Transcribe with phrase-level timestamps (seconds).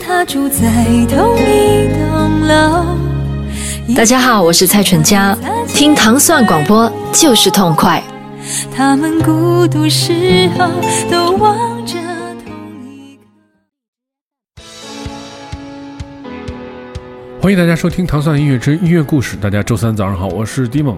[0.00, 2.84] 他住在同一栋楼。
[3.94, 5.36] 大家好，我是蔡淳佳，
[5.68, 8.02] 听糖蒜广播就是痛快。
[8.74, 10.68] 他们孤独时候
[11.10, 11.94] 都望着
[12.44, 13.22] 同一个。
[17.40, 19.36] 欢迎大家收听《糖蒜音乐之音乐故事》。
[19.40, 20.96] 大家周三早上好，我是 d 梦。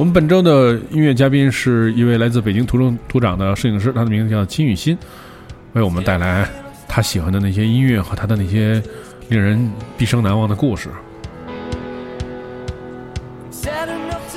[0.00, 4.96] 我们本周的音乐嘉宾是一位来自北京土生土长的摄影师，他的名字叫金宇新，
[5.74, 6.48] 为我们带来
[6.88, 8.82] 他喜欢的那些音乐和他的那些
[9.28, 10.88] 令人毕生难忘的故事。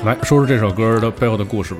[0.03, 1.79] 来说说这首歌的背后的故事吧。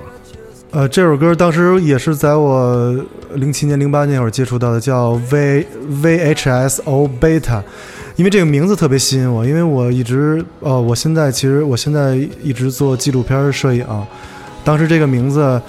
[0.72, 2.96] 呃，这首歌当时也是在我
[3.34, 5.68] 零七年、零八年那会儿接触到的，叫 V
[6.02, 7.62] VHS O Beta，
[8.16, 13.86] 因为这个名字特别吸引我，因为我一直呃，我现在其实我现在一直做纪录片摄影，
[14.64, 15.62] 当时这个名字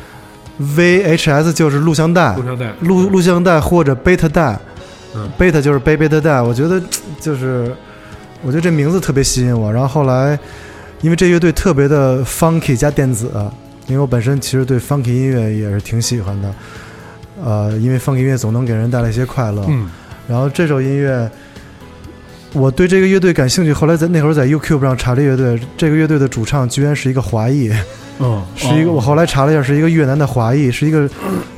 [0.60, 4.58] VHS 就是录像带，录像带，录录像带或者 Beta 带，
[5.14, 6.82] 嗯，Beta 就是背 Beta 带，我觉得
[7.20, 7.74] 就是
[8.42, 10.38] 我觉得这名字特别吸引我，然后后来
[11.00, 13.30] 因为这乐队特别的 funky 加电子。
[13.86, 16.54] 因为我本身其实对 funky 音乐也是挺喜欢的，
[17.44, 19.62] 呃，因为 funky 音乐总能给人带来一些快乐。
[19.69, 19.91] 嗯，
[20.26, 21.30] 然后这首音乐，
[22.55, 23.72] 我对这个乐队感兴趣。
[23.72, 27.70] 后来在那会儿在 YouTube 上查这乐队，这个乐队的主唱居然是一个华裔，
[28.20, 28.91] 嗯，是一个。
[28.91, 31.08] 我后来查了一下，是一个越南的华裔，是一个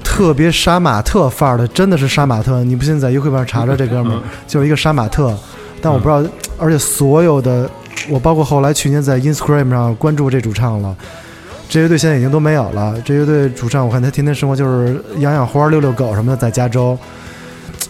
[0.03, 2.65] 特别杀马特范儿的，真的是杀马特。
[2.65, 5.37] 你不信在 YouTube 上查查这哥们儿， 就是一个杀马特。
[5.81, 7.71] 但我不知道，而且所有的
[8.09, 10.97] 我包括后来去年在 Instagram 上关注这主唱了。
[11.69, 12.95] 这乐队现在已经都没有了。
[13.05, 16.97] 这乐队主唱，我看他天天生活就是养养花、遛遛狗什么的，在加州。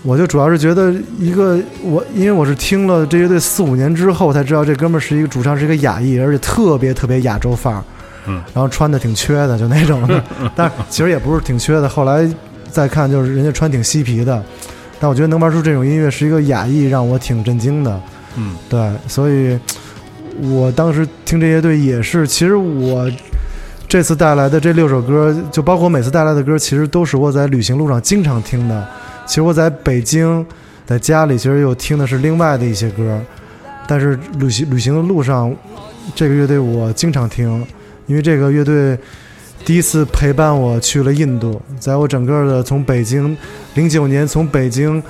[0.03, 7.83] 我就主要是觉得一个我，因为我是听了这乐队四五年之后才知道，这哥们儿是一个主唱，是一个亚裔，而且特别特别亚洲范儿。
[8.27, 8.43] 嗯。
[8.55, 10.23] 然后穿的挺缺的，就那种的。
[10.55, 11.89] 但其实也不是挺缺的。
[11.89, 12.29] 后来
[12.71, 14.43] 再看，就是人家穿挺嬉皮的。
[15.01, 18.01] 但我觉得能玩出这种音乐是一个亚裔，让我挺震惊的。
[18.37, 18.55] 嗯。
[18.69, 19.59] 对，所以
[20.43, 23.11] 我当时听这乐队也是，其实我。
[23.89, 28.85] 这次带来的这六首歌，就包括每次带来的歌，其实都是我在旅行路上经常听的。
[29.26, 30.44] 其实我在北京，
[30.87, 33.20] 在家里，其实又听的是另外的一些歌。
[33.87, 35.54] 但是旅行旅行的路上，
[36.14, 37.64] 这个乐队我经常听，
[38.06, 38.98] 因为这个乐队
[39.64, 43.37] 第一次陪伴我去了印度，在我整个的从北京
[43.75, 45.03] 零九年从北京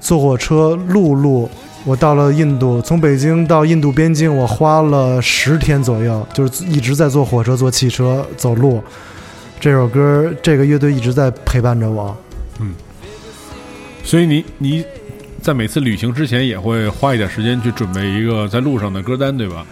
[0.00, 1.48] 坐火车陆路。
[1.84, 8.80] 我到了印度，从北京到印度边境，我花了十天左右，就是一直在坐火车、坐汽车、走路。
[9.58, 12.16] 这首歌，这个乐队一直在陪伴着我。
[12.60, 12.72] 嗯，
[14.04, 14.84] 所以你你
[15.40, 19.64] 在每次旅行之前也会花一点时间去准备一个在路上的歌单，对吧？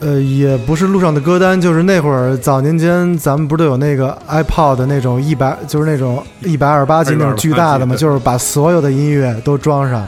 [0.00, 10.04] 呃，也不是路上的歌单，就是那会儿早年间咱们不都有那个 iPod 那种一百，就是那种一百二十八 G 那种巨大的嘛，就是把所有的音乐都装上。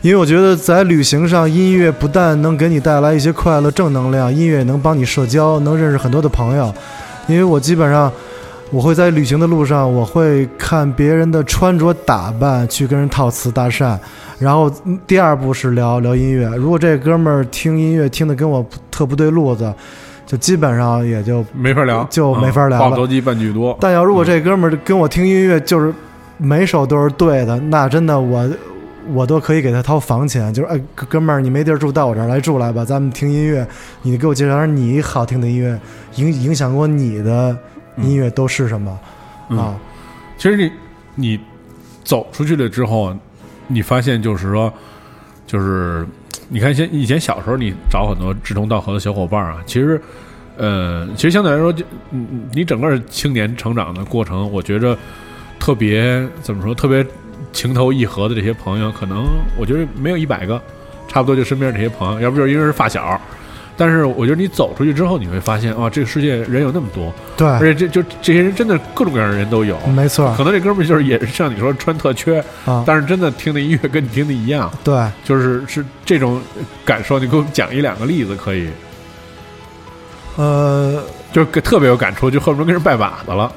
[0.00, 6.72] 因为我觉得在旅行上，音乐不但能给你带来一些快乐、正能量，音乐也能帮你社交，能认识很多的朋友。
[7.26, 8.10] 因为我基本上，
[8.70, 13.98] 我会在旅行的路上，我会看别人的穿着打扮，去跟人套词搭讪。
[14.38, 14.70] 然后
[15.06, 16.46] 第二步是聊聊音乐。
[16.56, 19.72] 如果这哥们儿听音乐听的跟我特不对路子，
[20.26, 22.84] 就基本上也就没法聊，就没法聊了。
[22.84, 23.76] 话不投机半句多。
[23.80, 25.92] 但要如果这哥们儿跟我听音乐，就是
[26.36, 28.48] 每首都是对的，那真的我。
[29.14, 33.66] 我都可以给他掏房钱，就是哎，哥们儿，你没地儿住，到我这儿来住来吧，咱们听音乐，
[34.02, 35.80] 你给我介绍点你好听的音乐，
[36.16, 37.56] 影影响过你的
[38.02, 38.98] 音乐都是什么
[39.50, 39.78] 啊？
[40.36, 40.72] 其实你
[41.14, 41.40] 你
[42.04, 43.16] 走出去了之后，
[43.66, 44.72] 你发现就是说，
[45.46, 46.06] 就是
[46.48, 50.00] 你看，现以前小时候你找很多志同道合的小伙伴啊，其实
[50.56, 51.84] 呃，其实相对来说，就
[52.52, 54.96] 你整个青年成长的过程，我觉着
[55.58, 57.06] 特别怎么说，特别。
[57.50, 59.24] 情投意合的这些朋友，可能
[59.56, 60.60] 我觉得没有一百个，
[61.08, 63.18] 差不多就身边这些朋友，要不就是因为是发小。
[63.78, 70.34] 但是我觉得你走出去之后，你会发现啊，这个世界人有那么多，对，而且这就这些人真的各种各样的人都有，没错。
[70.36, 76.42] 可能这哥们儿就是也是像你说穿特缺啊，但是真的听的音乐跟你听的一样，对，就是是这种
[76.84, 77.18] 感受。
[77.18, 78.68] 你给我们讲一两个例子可以？
[80.36, 81.02] 呃，
[81.32, 83.52] 就特别有感触，就恨不得跟人拜把子了。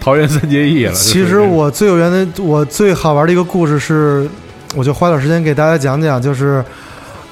[0.00, 0.92] 桃园三结义了。
[0.92, 4.28] 其实我最有缘的，我最好玩的一个故事是，
[4.74, 6.20] 我就花点时间给大家讲讲。
[6.20, 6.62] 就是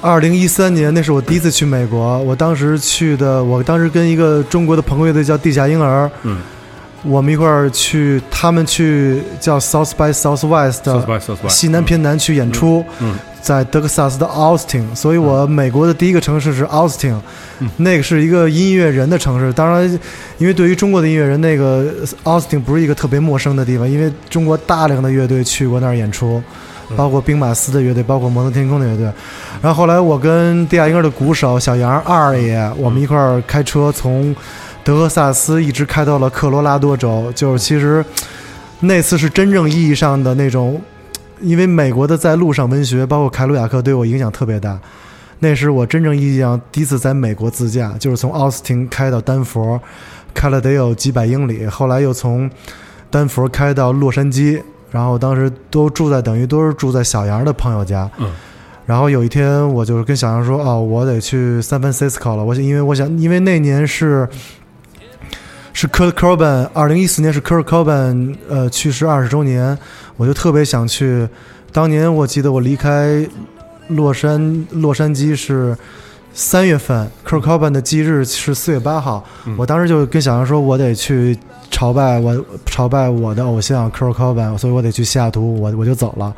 [0.03, 2.19] 二零一三年，那是我第一次去美国。
[2.23, 6.39] 我当时去的，我当时跟一个中国的朋克乐队叫地下婴儿，嗯，
[7.03, 17.15] 我们一块儿去，他们去叫 South by Southwest South by Southwest 西南偏南去演出，嗯在德克萨斯的 Austin，所以我美国的第一个城市是 Austin，、
[17.59, 19.53] 嗯那个是一个音乐人的城市。
[19.53, 19.89] 当然，
[20.37, 21.85] 因为对于中国的音乐人，那个
[22.25, 26.43] Austin 不是一个特别陌生的地方，因为中国大量的乐队去过那儿演出，嗯
[26.95, 29.05] 包括兵马司的乐队，包括摩登天空的乐队。
[29.61, 34.35] 然后后来我跟地下婴儿的鼓手小杨二爷，我们一块儿开车从
[34.83, 38.03] 德克萨斯一直开到了科罗拉多州，就是其实
[38.81, 40.81] 那次是真正意义上的那种。
[41.41, 44.79] 因为美国的在路上文学，包括凯鲁亚克，对我影响特别大。
[45.39, 49.77] 那是我真正意义上第一次在美国自驾，就是从奥斯汀开到丹佛，
[50.33, 51.65] 开了得有几百英里。
[51.65, 52.49] 后来又从
[53.09, 54.61] 丹佛开到洛杉矶，
[54.93, 58.09] 然后当时都住在等于都是住在小杨的朋友家。
[58.19, 58.31] 嗯。
[58.85, 62.43] 然后有一天，我就是跟小杨说：“哦，我得去 San Francisco 了。
[62.43, 64.27] 我想因为我想，因为那年是
[65.71, 69.77] 是 Kurt Cobain，二零一四年是 Kurt Cobain 呃去世二十周年，
[70.17, 71.27] 我就特别想去。
[71.71, 73.25] 当年我记得我离开
[73.87, 75.75] 洛杉洛杉矶是
[76.33, 79.23] 三月份，Kurt Cobain 的忌日是四月八号。
[79.45, 81.37] 嗯我当时就跟小杨说，我得去
[81.69, 82.35] 朝拜我
[82.65, 86.33] 朝拜我的偶像 Kurt Cobain，所以我得去西雅图，我我就走了。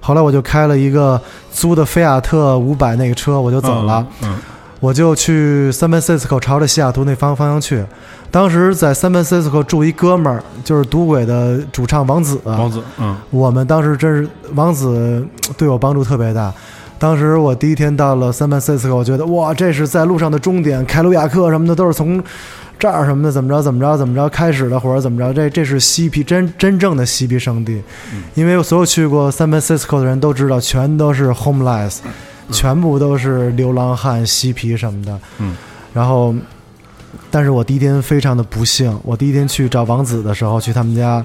[0.00, 1.20] 后来我就开了一个
[1.52, 4.06] 租的菲亚特五百那个车，我就走了。
[4.22, 4.36] 嗯
[4.80, 7.84] 我就去 San Francisco 朝着西雅图那方方向去。
[8.32, 12.40] 当时在 San Francisco 住一哥们儿，就是赌鬼的主唱王子。
[12.42, 15.24] 王子，嗯我们当时真是王子
[15.56, 16.52] 对我帮助特别大。
[17.02, 22.22] 当时我第一天到了 San Francisco，我觉得哇，这是在路上的终点，凯鲁亚克什么的都是从
[22.78, 27.82] 这儿什么的怎么着怎么着怎么着开始的，或者怎么着，这这是嬉皮真真正的嬉皮圣地。
[28.34, 31.98] 因为所有去过 San Francisco 的人都知道，全都是 homeless，
[32.52, 35.18] 全部都是流浪汉、嬉皮什么的。
[35.40, 35.56] 嗯，
[35.92, 36.32] 然后，
[37.32, 41.24] 但是我第一天非常的不幸，我第一天去找王子的时候，去他们家，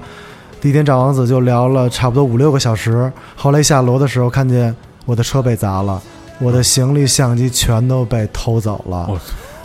[0.60, 3.12] 第一天找王子就聊了差不多五六个小时。
[3.36, 4.76] 后来下楼的时候，看见
[5.08, 6.00] 我的车被砸了，
[6.38, 9.08] 我的行李、相机全都被偷走了。
[9.10, 9.20] 我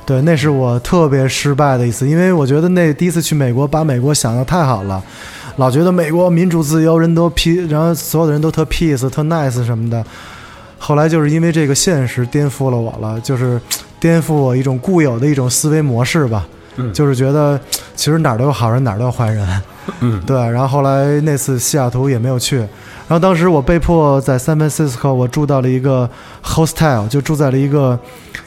[0.07, 5.03] 对，那是我特别失败的一次，因为我觉得那第一次去美国，把美国想的太好了，
[5.57, 10.05] 老觉得美国民主自由，人都 p，然后所有的人都特 peace、特 nice 什么的。
[10.79, 13.61] 后来就是因为这个现实颠覆了我了，就是
[14.01, 16.47] 颠覆我一种固有的一种思维模式吧，
[16.77, 17.59] 嗯就是觉得
[17.95, 19.63] 其实哪儿都有好人，哪儿都有坏人。
[20.01, 26.09] 嗯对，然后后来那次西雅图也没有去，然后当时我被迫在 San Francisco，我住到了一个
[26.43, 27.99] hostel，就住在了一个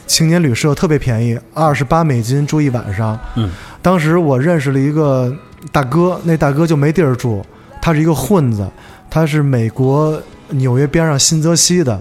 [0.08, 3.20] 青年旅社，特别便宜，二十八美金住一晚上。
[3.36, 3.52] 嗯，
[3.82, 5.32] 当时我认识了一个
[5.72, 7.46] 大哥，那大哥就没地儿住，
[7.82, 8.66] 他是一个混子，
[9.10, 10.20] 他是美国
[10.50, 12.00] 纽约边上新泽西的。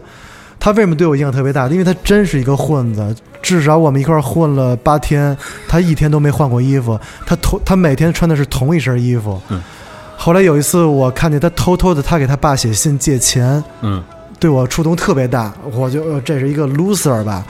[0.58, 1.66] 他为什么对我印象特别大？
[1.69, 5.37] 因为他真是一个混子，至少我们一块儿混了八天，
[5.69, 9.38] 他一天都没换过衣服，他同他每天穿的是同一身衣服。
[9.49, 9.61] 嗯。
[10.16, 14.02] 后来有一次，我看见他偷偷的，他给他爸写信借钱，嗯
[14.40, 17.44] 对我触动特别大，我就呃这是一个 loser 吧。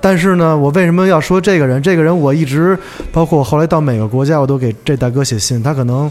[0.00, 1.82] 但是呢，我为什么要说这个人？
[1.82, 2.78] 这个人我一直，
[3.12, 5.62] 包括后来到每个国家，我都给这大哥写信。
[5.62, 6.10] 他可能，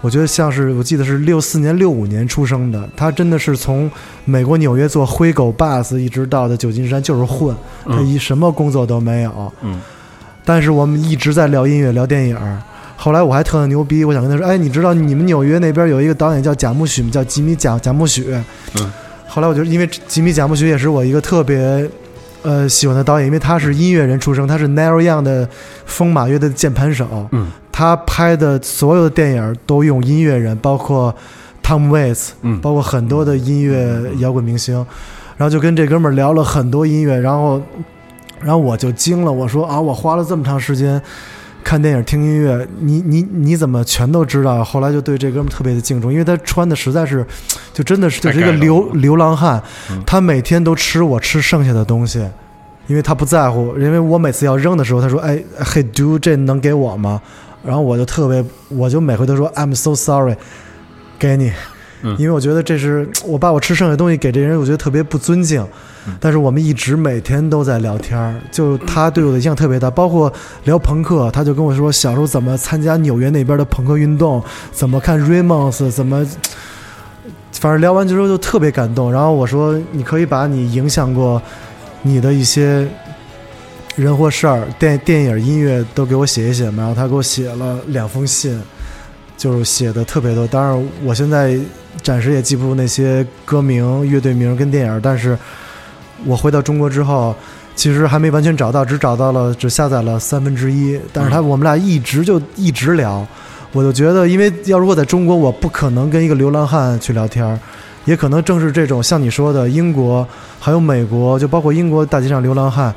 [0.00, 3.90] 我觉得像是我记得是六四年、六五年出生的，他真的是从
[4.24, 7.54] 美国纽约坐灰狗 bus 一直到的旧金山，就是混，
[7.84, 9.52] 他嗯一什么工作都没有。
[9.62, 9.80] 嗯
[10.44, 12.62] 但是我们一直在聊音乐、聊电影儿。
[12.96, 17.10] 后来我还特牛逼，我想跟他说：“哎，你知道你们纽约那边有一个导演叫贾木许吗？
[17.12, 18.26] 叫吉米贾贾木许。”
[18.80, 18.92] 嗯。
[19.28, 21.88] 后来我就因为吉米贾木许也是我一个特别
[22.42, 25.46] 呃喜欢的导演，因为他是音乐人出身，他是 Neil Young 的
[25.84, 27.28] 风马乐队的键盘手。
[27.32, 31.14] 嗯他拍的所有的电影都用音乐人，包括
[31.62, 34.74] Tom Waits，嗯包括很多的音乐摇滚明星，
[35.36, 37.60] 然后就跟这哥们儿聊了很多音乐，然后，
[38.40, 40.98] 然后我就惊了，我说啊，我花了这么长时间
[41.66, 44.62] 看电影听音乐，你你你怎么全都知道？
[44.62, 47.26] 后来就对这哥们特别的敬重，因为他穿的实在是，
[47.72, 52.24] 就真的是就是一个流流浪汉嗯，他每天都吃我吃剩下的东西。
[52.86, 57.20] 因为他不在乎，因为我每次要扔的时候，他说：“哎嘿，do 这能给我吗？”
[57.66, 60.36] 然后我就特别，我就每回都说 I'm so sorry，
[61.18, 61.50] 给你，
[62.06, 65.60] 嗯因为我觉得这是 我把我吃剩下的东西给这人，我觉得特别不尊敬。
[66.08, 70.32] 嗯但是我们一直每天都在聊天儿，就他对我的印象特别大，包括
[70.62, 76.24] 聊朋克，他就跟我说小时候怎么参加纽约那边的朋克运动，怎么看 Ramones，怎么，
[77.50, 79.12] 反正聊完之后就特别感动。
[79.12, 81.42] 然后我说你可以把你影响过
[82.02, 82.86] 你的一些
[83.96, 86.84] 人或事儿、电电影、音乐都给我写一写嘛。
[86.84, 88.56] 然后他给我写了两封信，
[89.36, 90.46] 就是写的特别多。
[90.46, 91.58] 当然，我现在
[92.02, 95.36] 暂时也记不住那些歌名、乐队名跟电影，但是
[96.24, 97.34] 我回到中国之后，
[97.74, 100.98] 其实还没完全找到，只找到了只下载了三分之一。
[101.12, 103.26] 但是他我们俩一直就一直聊，
[103.72, 107.58] 我就觉得，因为要如果在中国，我不可能跟一个流浪汉去聊天儿，
[108.06, 110.26] 也可能正是这种像你说的英国
[110.58, 112.94] 还有美国，就包括英国大街上流浪汉，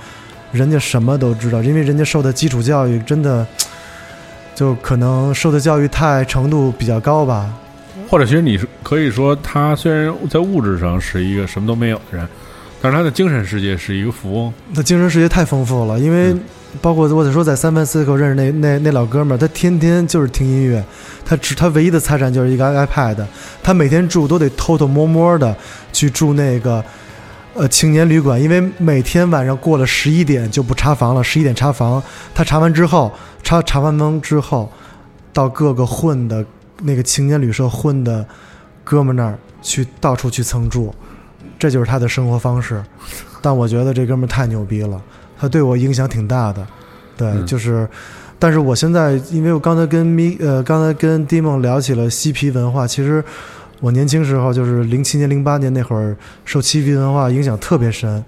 [0.53, 3.46] 人家什么都知道，因为人家受的基础教育真的，
[4.59, 7.49] 就可能受的教育太程度比较高吧。
[8.09, 12.27] 或者其实你是可以说，他虽然在物质上是一个什么都没有的人，
[12.81, 14.53] 但是他的精神世界是一个富翁。
[14.75, 16.41] 他精神世界太丰富了，因为嗯
[16.81, 20.83] 包括我得说，在三藩四口认识那那那老哥们儿，他天天就是听音乐，
[21.25, 23.23] 他只他唯一的财产就是一个 iPad，
[23.63, 25.55] 他每天住都得偷偷摸摸的
[25.93, 26.83] 去住那个
[27.53, 32.03] 呃青年旅馆，因为每天晚上过了十一点就不查房了，十一点查房，
[32.35, 33.11] 他查完之后
[33.43, 34.72] 查查完房之后，
[35.34, 36.46] 到各个混的
[36.84, 38.25] 那个青年旅社混的
[38.84, 40.93] 哥们那儿去到处去蹭住，
[41.58, 42.84] 这就是他的生活方式。
[43.41, 45.01] 但我觉得这哥们儿太牛逼了，
[45.39, 46.65] 他对我影响挺大的。
[47.17, 47.88] 对，嗯就是，
[48.38, 53.24] 但是我现在，因为我刚才跟咪呃，刚才跟 d 梦聊起了嬉皮文化，其实
[53.79, 56.15] 我年轻时候就是零七年、零八年那会儿，
[56.46, 58.24] 受嬉皮文化影响特别深。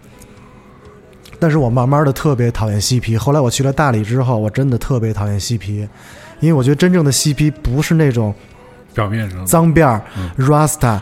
[1.41, 5.87] 但是我慢慢的特别讨厌嬉皮，后来我去了大理之后，我真的特别讨厌嬉皮，
[6.39, 8.31] 因为我觉得真正的嬉皮不是那种
[8.93, 10.99] 表面上脏辫儿、嗯 Rasta，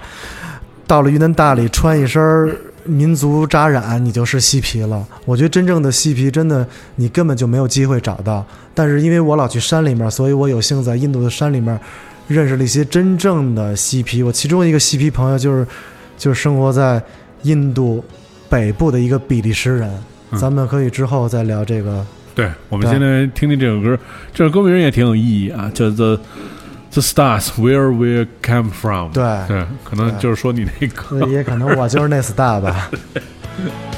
[0.88, 2.56] 到了云南大理穿一身儿
[2.86, 5.06] 民族扎染，你就是嬉皮了。
[5.26, 6.66] 我觉得真正的嬉皮，真的
[6.96, 8.46] 你根本就没有机会找到。
[8.74, 11.78] 但是因为我老去山里面，所以我有幸在印度的山里面
[12.30, 14.24] 认识了一些真正的嬉皮。
[14.24, 15.68] 我其中一个嬉皮朋友就是
[16.18, 17.04] 就是生活在
[17.42, 18.02] 印度
[18.48, 19.92] 北部的一个比利时人。
[20.32, 22.06] 嗯咱们可以之后再聊这个。
[22.36, 24.00] 对，我们对现在听听这首歌，
[24.34, 26.18] 这首歌名也挺有意义啊，叫做
[26.92, 29.12] 《The Stars Where We Come From》。
[29.14, 32.90] 对，对，可能就是说你那个也可能我就是那 star 吧。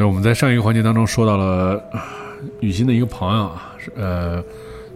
[0.00, 2.08] 对，我们在上一个环节当中说到了啊
[2.60, 4.42] 雨欣的一个朋友啊，呃，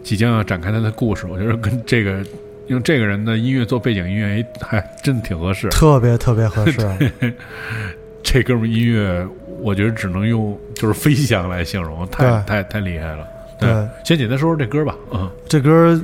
[0.01, 1.27] 即将要展开他的故事。
[1.27, 2.25] 我觉得跟这个
[2.69, 5.69] 用这个人的音乐做背景音乐，哎，还真挺合适。
[5.77, 7.11] 特别特别合适。
[8.23, 9.23] 这哥们儿音乐，
[9.61, 13.27] 我觉得只能用就是飞翔来形容，太太太厉害了。
[13.59, 14.95] 对，先简单说说这歌吧。
[15.11, 16.01] 嗯，这歌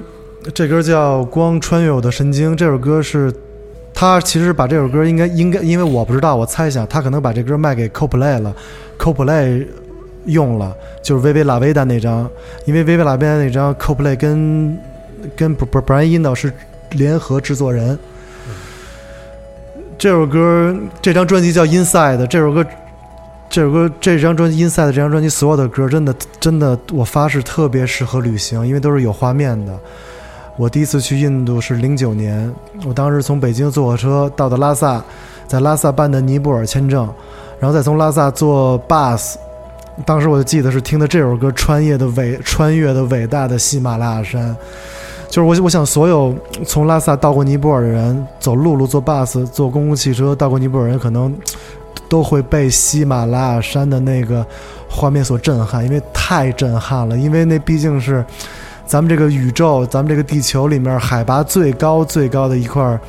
[0.54, 3.34] 这歌叫《光穿越我的神经》，这首歌是。
[4.02, 8.52] 他其实把这首歌应该应该，因为我不知道，我猜想他可能把这歌卖给 CoPlay 了
[8.98, 9.68] ，CoPlay
[10.26, 12.28] 用了，就是薇薇拉维达那张，
[12.66, 14.76] 因为薇薇拉维达那张 CoPlay 跟
[15.36, 16.52] 跟 Br Br Brian Eno 是
[16.94, 17.96] 联合制作人。
[20.00, 22.66] 这首歌这张专辑叫 Inside，这首歌
[23.52, 29.78] 这首歌这张专辑 Inside 这张专辑所有的歌真的真的，我发誓特别适合旅行，因为都是有画面的。
[30.58, 32.54] 我第一次去印度是零九年，
[32.86, 35.04] 我当时从北京坐火车到的拉萨，
[35.48, 37.10] 在拉萨办的尼泊尔签证，
[37.60, 39.36] 然后再从拉萨坐 bus，
[40.06, 44.52] 当时我就记得是听的这首歌《穿越的伟穿越的伟大的喜马拉雅山》，
[45.30, 46.36] 就是我我想所有
[46.66, 51.34] 从拉萨到过尼泊尔的人，走陆路坐 bus 坐公共汽车到过尼泊尔人，可能
[52.08, 54.46] 都会被喜马拉雅山的那个
[54.88, 58.24] 画面所震撼，因为太震撼了，因为那毕竟是。
[58.92, 63.00] 咱们这个宇宙，咱们这个地球里面海拔最高最高的一块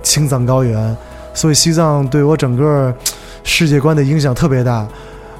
[0.00, 0.96] 青藏高原，
[1.34, 2.94] 所以西藏对我整个
[3.42, 4.86] 世界观的影响特别大。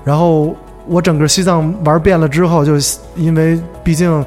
[0.02, 0.52] 然后
[0.88, 2.72] 我整个西藏玩遍了之后，就
[3.14, 4.24] 因为毕竟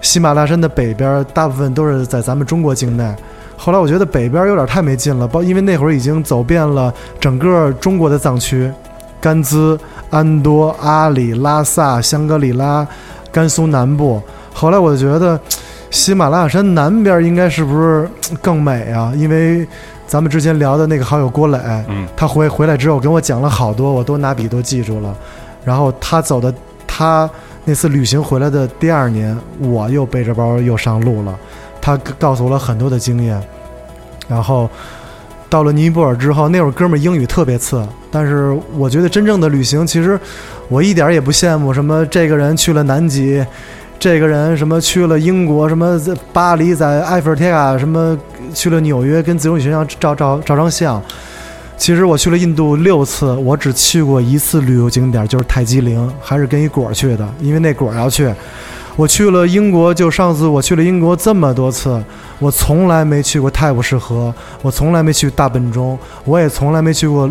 [0.00, 3.14] 喜马拉雅山的北边大部分都是在咱们中国境内，
[3.58, 8.72] 后来我觉得北边有点太没劲了，包因为那会儿已经走遍了整个中国的藏区，
[9.20, 12.88] 甘孜、安多、阿里、拉萨、香格里拉、
[13.30, 14.18] 甘肃南部。
[14.52, 15.38] 后来我就觉得，
[15.90, 18.08] 喜马拉雅山南边应该是不是
[18.40, 19.12] 更美啊？
[19.16, 19.66] 因为
[20.06, 25.14] 咱们之前聊的那个好友郭磊，嗯，他回回来之后跟我讲了好多，我都拿笔都记住了。
[25.64, 26.52] 然后他走的，
[26.86, 27.28] 他
[27.64, 31.38] 那次旅行回来的第二年，我又背着包又上路了。
[31.80, 33.40] 他告诉我了很多的经验。
[34.28, 34.68] 然后
[35.48, 40.18] 到了尼泊尔之后，那会儿哥们儿英语特别次，但是我觉得真正的旅行，其实
[40.68, 43.44] 我一点也不羡慕什么这个人去了南极。
[44.02, 48.18] 这个人什么去了英国，什么在巴黎，在埃菲尔铁塔，什么
[48.52, 51.00] 去了纽约，跟自由女神像照照照张相。
[51.76, 58.28] 其实我去了印度六次，我只去过一次旅游景点，就是泰姬陵，还是跟一果去的，因为那果要去。
[58.96, 62.02] 我去了英国，就上次我去了英国这么多次，
[62.40, 67.30] 我从来没去过泰晤士河，我从来没去大本钟，我也从来没去过。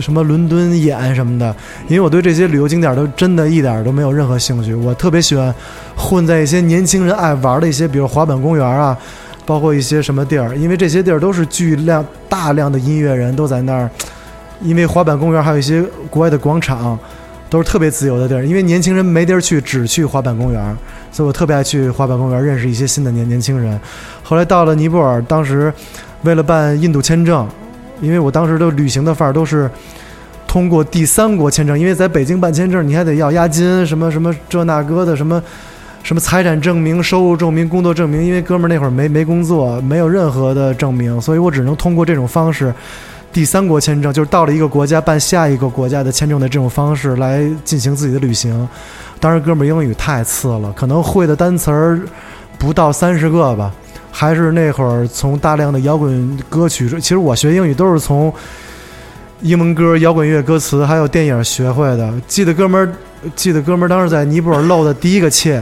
[0.00, 1.54] 什么伦敦眼什么的，
[1.86, 4.74] 因为我对这些旅游景点都真的一点都没有任何兴趣。
[4.74, 5.54] 我特别喜欢
[5.96, 8.96] 混在一些年轻人爱玩的一些，比如滑板公园啊，
[9.46, 13.88] 包括一些什么地儿，因为这些地儿都是巨量大量的音乐人都在那儿。
[14.62, 16.98] 因为滑板公园还有一些国外的广场，
[17.50, 18.46] 都是特别自由的地儿。
[18.46, 20.76] 因为年轻人没地儿去，只去滑板公园，
[21.12, 23.78] 所以我特别爱去滑板公园认识一些新的年年轻人。
[24.22, 25.72] 后来到了尼泊尔，当时
[26.22, 27.46] 为了办印度签证。
[28.00, 29.70] 因为我当时的旅行的范儿都是
[30.46, 35.42] 通过第三国签证，因为在北京办签证你还得要押金，什么什么这那个的，什么
[36.02, 38.22] 什么财产证明、收入证明、工作证明。
[38.22, 42.72] 因为哥们儿那会儿没没工作，没有任何的证明，所以我只能通过这种方式，
[43.32, 48.68] 第三国签证，就是到了一个国家办下一个国家的签证的这种方式来进行自己的旅行。
[49.18, 52.00] 当时哥们儿英语太次了，可能会的单词儿
[52.58, 53.72] 不到三十个吧。
[54.16, 58.32] 还是那会儿从大量的摇滚歌曲，其实我学英语都是从
[59.40, 62.14] 英文歌、摇滚乐歌词还有电影学会的。
[62.28, 62.94] 记得哥们儿，
[63.34, 65.60] 记得哥们儿当时在尼泊尔露的第一个怯，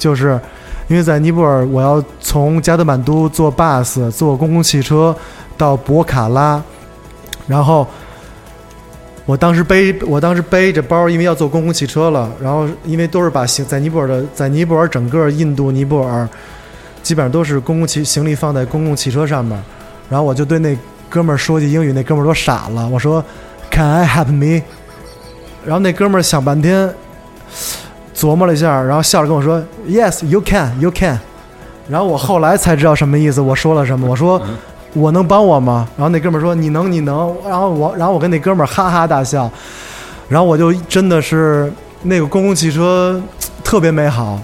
[0.00, 0.38] 就是
[0.88, 5.16] 因为在尼泊尔，我要从加德满都坐 bus 坐公共汽车
[5.56, 6.60] 到博卡拉，
[7.46, 7.86] 然后
[9.26, 16.28] 我当时背我当时背着包，因为要坐公共汽车了，然后因为都是把行在尼泊尔的在尼泊尔整个印度尼泊尔。
[17.06, 19.56] 基本上都是公共汽行李放在公共汽车上面，
[20.10, 20.76] 然后我就对那
[21.08, 22.88] 哥们儿说句英语，那哥们儿都傻了。
[22.88, 23.24] 我说
[23.70, 24.60] ，Can I help me？
[25.64, 26.92] 然后那哥们儿想半天，
[28.12, 31.16] 琢磨了一下，然后笑着跟我说，Yes, you can, you can。
[31.88, 34.42] 然后我后来才知道什么意思，我说了什么，我说
[34.92, 35.88] 我能帮我吗？
[35.96, 37.32] 然后那哥们儿说你能，你能。
[37.48, 39.48] 然后我，然后我跟那哥们儿哈哈大笑，
[40.28, 43.22] 然后我就真的是那个公共汽车
[43.62, 44.40] 特别美好。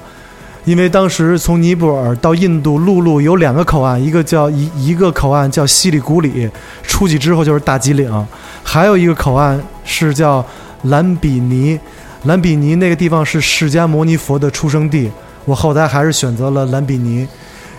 [0.65, 6.49] 因为当时从尼泊尔到印度陆路有两个口岸，一个叫一一个口岸叫西里古里，
[6.83, 8.27] 出去之后就是大吉岭，
[8.63, 10.45] 还有一个口岸是叫
[10.85, 11.79] 兰比尼，
[12.25, 15.11] 兰比尼那个地方是释迦牟尼佛的出生地。
[15.45, 17.27] 我后来还是选择了兰比尼，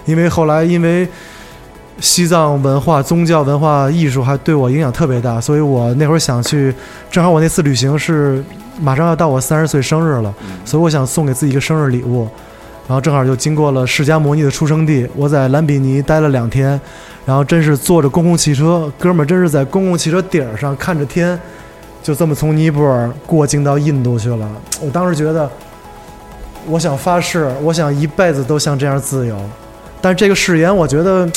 [0.05, 1.07] 因为后来因为
[2.01, 6.75] 西藏文化、宗教文化、艺术还对我影响特别大，所以我那会儿想去，
[7.09, 8.43] 正好我那次旅行是
[8.81, 10.33] 马上要到我三十岁生日了，
[10.65, 12.27] 所以我想送给自己一个生日礼物，
[12.87, 16.79] 然后正好就经过了释迦摩尼的出生地，我在兰比尼待了两天，
[17.25, 21.39] 然后真是坐着公共汽车，哥们儿真是在公共汽车顶儿上看着天，
[22.01, 24.49] 就这么从尼泊尔过境到印度去了，
[24.81, 25.49] 我当时觉得。
[26.65, 29.37] 我想发誓，我想一辈子都像这样自由，
[29.99, 31.29] 但这个誓言，我觉得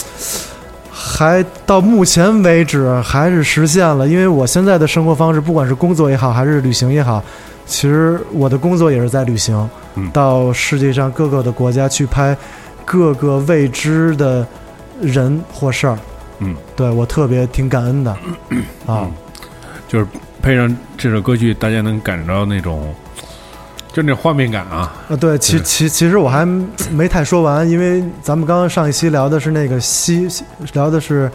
[0.88, 7.20] 还到目前为止还是实现了，因为我现在的生活方式，不管是工作也好，还是旅行也好，
[7.66, 10.10] 其实我的工作也是在旅行，嗯。
[10.12, 12.36] 到世界上各个的国家去拍
[12.84, 14.46] 各个未知的
[15.00, 15.98] 人或事儿，
[16.38, 18.16] 嗯，对我特别挺感恩的。
[18.86, 19.10] 啊，
[19.88, 20.06] 就是
[20.40, 22.94] 配上这首歌曲，大家能感到那种，
[23.92, 24.94] 就那画面感啊。
[25.08, 26.46] 啊，对，其其其实我还
[26.92, 30.28] 没太说完，因为咱们刚刚上一期聊的是那个西，
[30.72, 31.30] 聊的是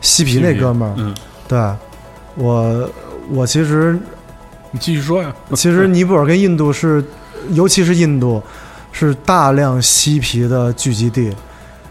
[0.00, 1.14] 西皮那哥们儿，嗯，
[1.48, 1.58] 对，
[2.36, 2.88] 我
[3.30, 3.98] 我其实
[4.70, 5.34] 你继续说呀。
[5.54, 7.04] 其实尼泊尔跟印度是，
[7.50, 8.42] 尤其是印度，
[8.92, 11.34] 是大量嬉皮的聚集地。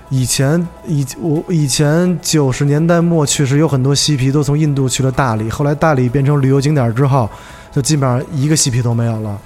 [0.10, 7.28] 以前以我以前九十年代末，确实有很多嬉皮都从印度去了大理，后来大理变成旅游景点之后，
[7.72, 9.40] 就基本上一个嬉皮都没有了。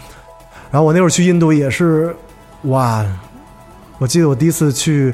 [0.69, 2.13] 然后我那会儿去印度也是，
[2.63, 3.05] 哇！
[3.97, 5.13] 我记得我第一次去，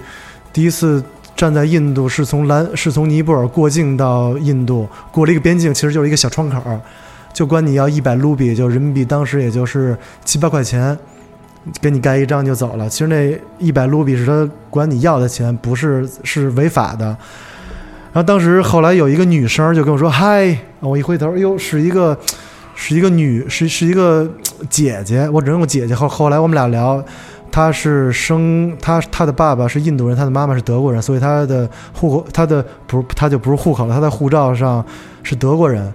[0.52, 1.04] 第一次
[1.36, 6.82] 站在印度是从兰是从尼泊尔过境到印度，过了一个边境，其实就是一个小窗口儿，
[7.36, 10.98] 就管你要一百卢比，就人民币当时也就是七八块钱，
[11.82, 12.88] 给你盖一张就走了。
[12.88, 17.08] 其实那一百卢比是他管你要的钱，不是是违法的。
[18.14, 22.18] 然后当时后来有一个女生就跟我说嗨，我一回头，哟，是一个
[22.74, 24.26] 是一个女是是一个
[24.70, 25.94] 姐姐，我只能用姐姐。
[25.94, 27.04] 后后来我们俩聊，
[27.52, 34.86] 她是生她她的爸爸是印度人，她的妈妈是德国人，所以她的户口她的不她就不是户口了，她的护照上
[35.22, 35.94] 是德国人。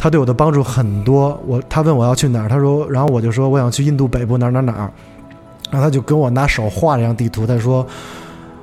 [0.00, 1.38] 他对我的帮助很多。
[1.46, 4.90] 我他问我要去哪儿，他说，然后我就说我想去印度北部哪儿哪儿哪儿，
[5.70, 7.86] 然后他就跟我拿手画了一张地图，他说。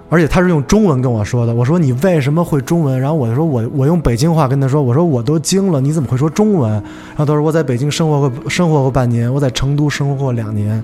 [0.10, 1.54] 而且他是用中文跟我说的。
[1.54, 2.98] 我说你为什么会中文？
[2.98, 6.72] 然后我就说我我用北京话跟他说，我说我都惊了，你怎么会说中文？
[6.72, 10.82] 然后他说我在北京生活过生活过半年，我在成都生活过两年。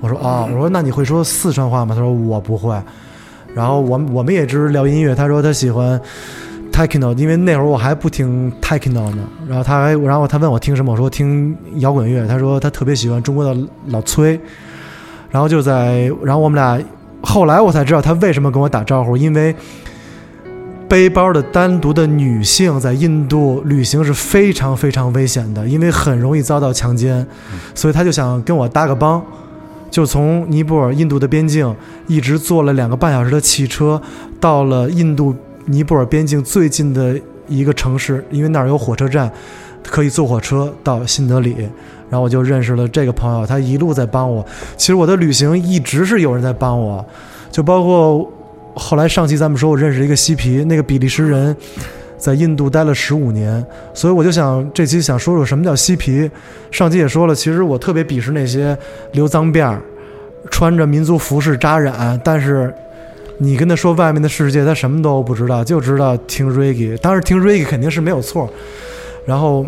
[0.00, 1.94] 我说啊、我说那你会说四川话吗？
[1.94, 2.74] 他说我不会。
[3.54, 6.00] 然后我我们也只是聊音乐，他说他喜欢
[6.72, 9.18] techno，因为那会儿我还不听 techno 呢。
[9.46, 12.26] 然后他还然后他问我听什么，我说听摇滚乐。
[12.26, 13.54] 他说他特别喜欢中国的
[13.88, 14.40] 老崔。
[15.30, 16.78] 然后就在然后我们俩
[17.22, 19.54] 后来我才知道他为什么跟我打招呼，因为
[20.86, 27.26] 背包的单独的女性在印度旅行是非常非常危险的，因为很容易遭到强奸，
[27.74, 29.22] 所以他就想跟我搭个帮，
[29.90, 31.74] 就从尼泊尔印度的边境
[32.06, 33.98] 一直坐了两个半小时的汽车，
[34.38, 35.34] 到了印度
[35.66, 39.30] 尼泊尔边境最近的一个城市，因为那儿有火车站，
[39.82, 41.68] 可以坐火车到新德里。
[42.10, 44.44] 然后我就认识了这个朋友，他一路在帮我。
[44.76, 47.02] 其实我的旅行一直是有人在帮我，
[47.50, 48.30] 就包括
[48.74, 51.56] 后来上期咱们说我认识一个西皮，那个比利时人
[52.18, 56.30] 在印度待了十五年，所以我就想这期想说说什么叫西皮。
[56.70, 58.76] 上期也说了，其实我特别鄙视那些
[59.12, 59.80] 留脏辫儿、
[60.50, 62.74] 穿着民族服饰扎染，但是
[63.38, 66.96] 你跟他说外面的世界，他什么都不知道，就知道听 reggae。
[66.98, 68.48] 当时听 reggae 肯定是没有错，
[69.26, 69.66] 然后。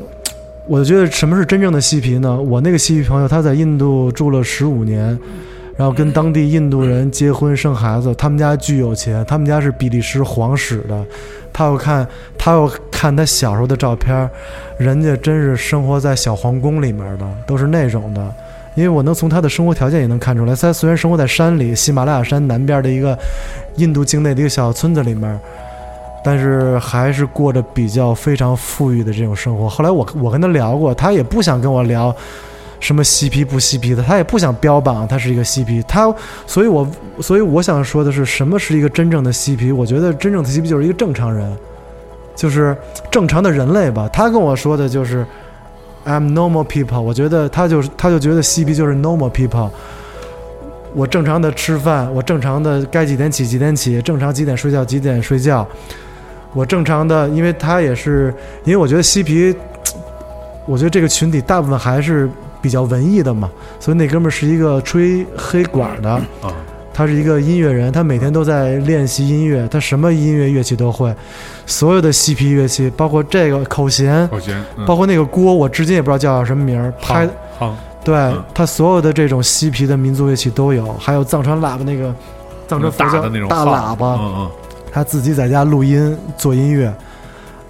[0.66, 2.40] 我就觉得什么是真正的嬉皮呢？
[2.40, 5.06] 我那个嬉皮朋友他在印度住了十五年，
[5.76, 11.04] 然后跟当地印度人结婚生孩子，他们家巨有钱，他们家是比利时皇室的。
[11.52, 14.26] 他要看他要看他小时候的照片，
[14.78, 18.34] 人家真是生活在小皇宫里面的，都是那种的。
[18.74, 23.16] 因为我能从他的生活条件也能看出来，他虽然生活在山里，喜马拉雅山南边的一个
[23.76, 25.38] 印度境内的一个小村子里面，
[26.24, 29.68] 但是还是过着比较非常富裕的这种生活。
[29.68, 32.12] 后来我我跟他聊过，他也不想跟我聊
[32.80, 35.80] 什么嬉皮不嬉皮的，他也不想标榜他是一个嬉皮。
[35.86, 36.12] 他，
[36.44, 36.84] 所以我
[37.20, 39.70] 所以我想说的是，什么是一个真正的嬉皮？
[39.70, 41.56] 我觉得真正的嬉皮就是一个正常人，
[42.34, 42.76] 就是
[43.08, 44.10] 正常的人类吧。
[44.12, 45.24] 他跟我说的就是。
[46.04, 49.70] I'm normal people，我觉得他就是，他就觉得嬉皮就是 normal people。
[50.94, 55.66] 我正常的吃饭，我正常的该几点起几点起，正常几点睡觉几点睡觉。
[56.52, 58.32] 我正常的，因为他也是，
[58.64, 59.52] 因为我觉得嬉皮，
[60.66, 62.30] 我觉得这个群体大部分还是
[62.62, 66.54] 比较文艺的嘛，所以那哥们儿是一个吹黑管的，啊，
[66.94, 71.12] 他是一个音乐人，他每天都在练习音乐，他什么音乐乐器都会，
[71.66, 74.86] 所有的嬉皮乐器，包括这个口弦，口弦，嗯。
[74.86, 77.72] 包括那个锅，我至今也不知道叫什么名儿，拍夯夯
[78.04, 78.44] 对嗯。
[78.54, 82.14] 他所有的这种嬉皮的民族乐器都有，还有藏传喇叭那个
[82.68, 84.50] 藏传佛教大的那种大喇叭，嗯嗯
[84.92, 86.94] 他自己在家录音做音乐，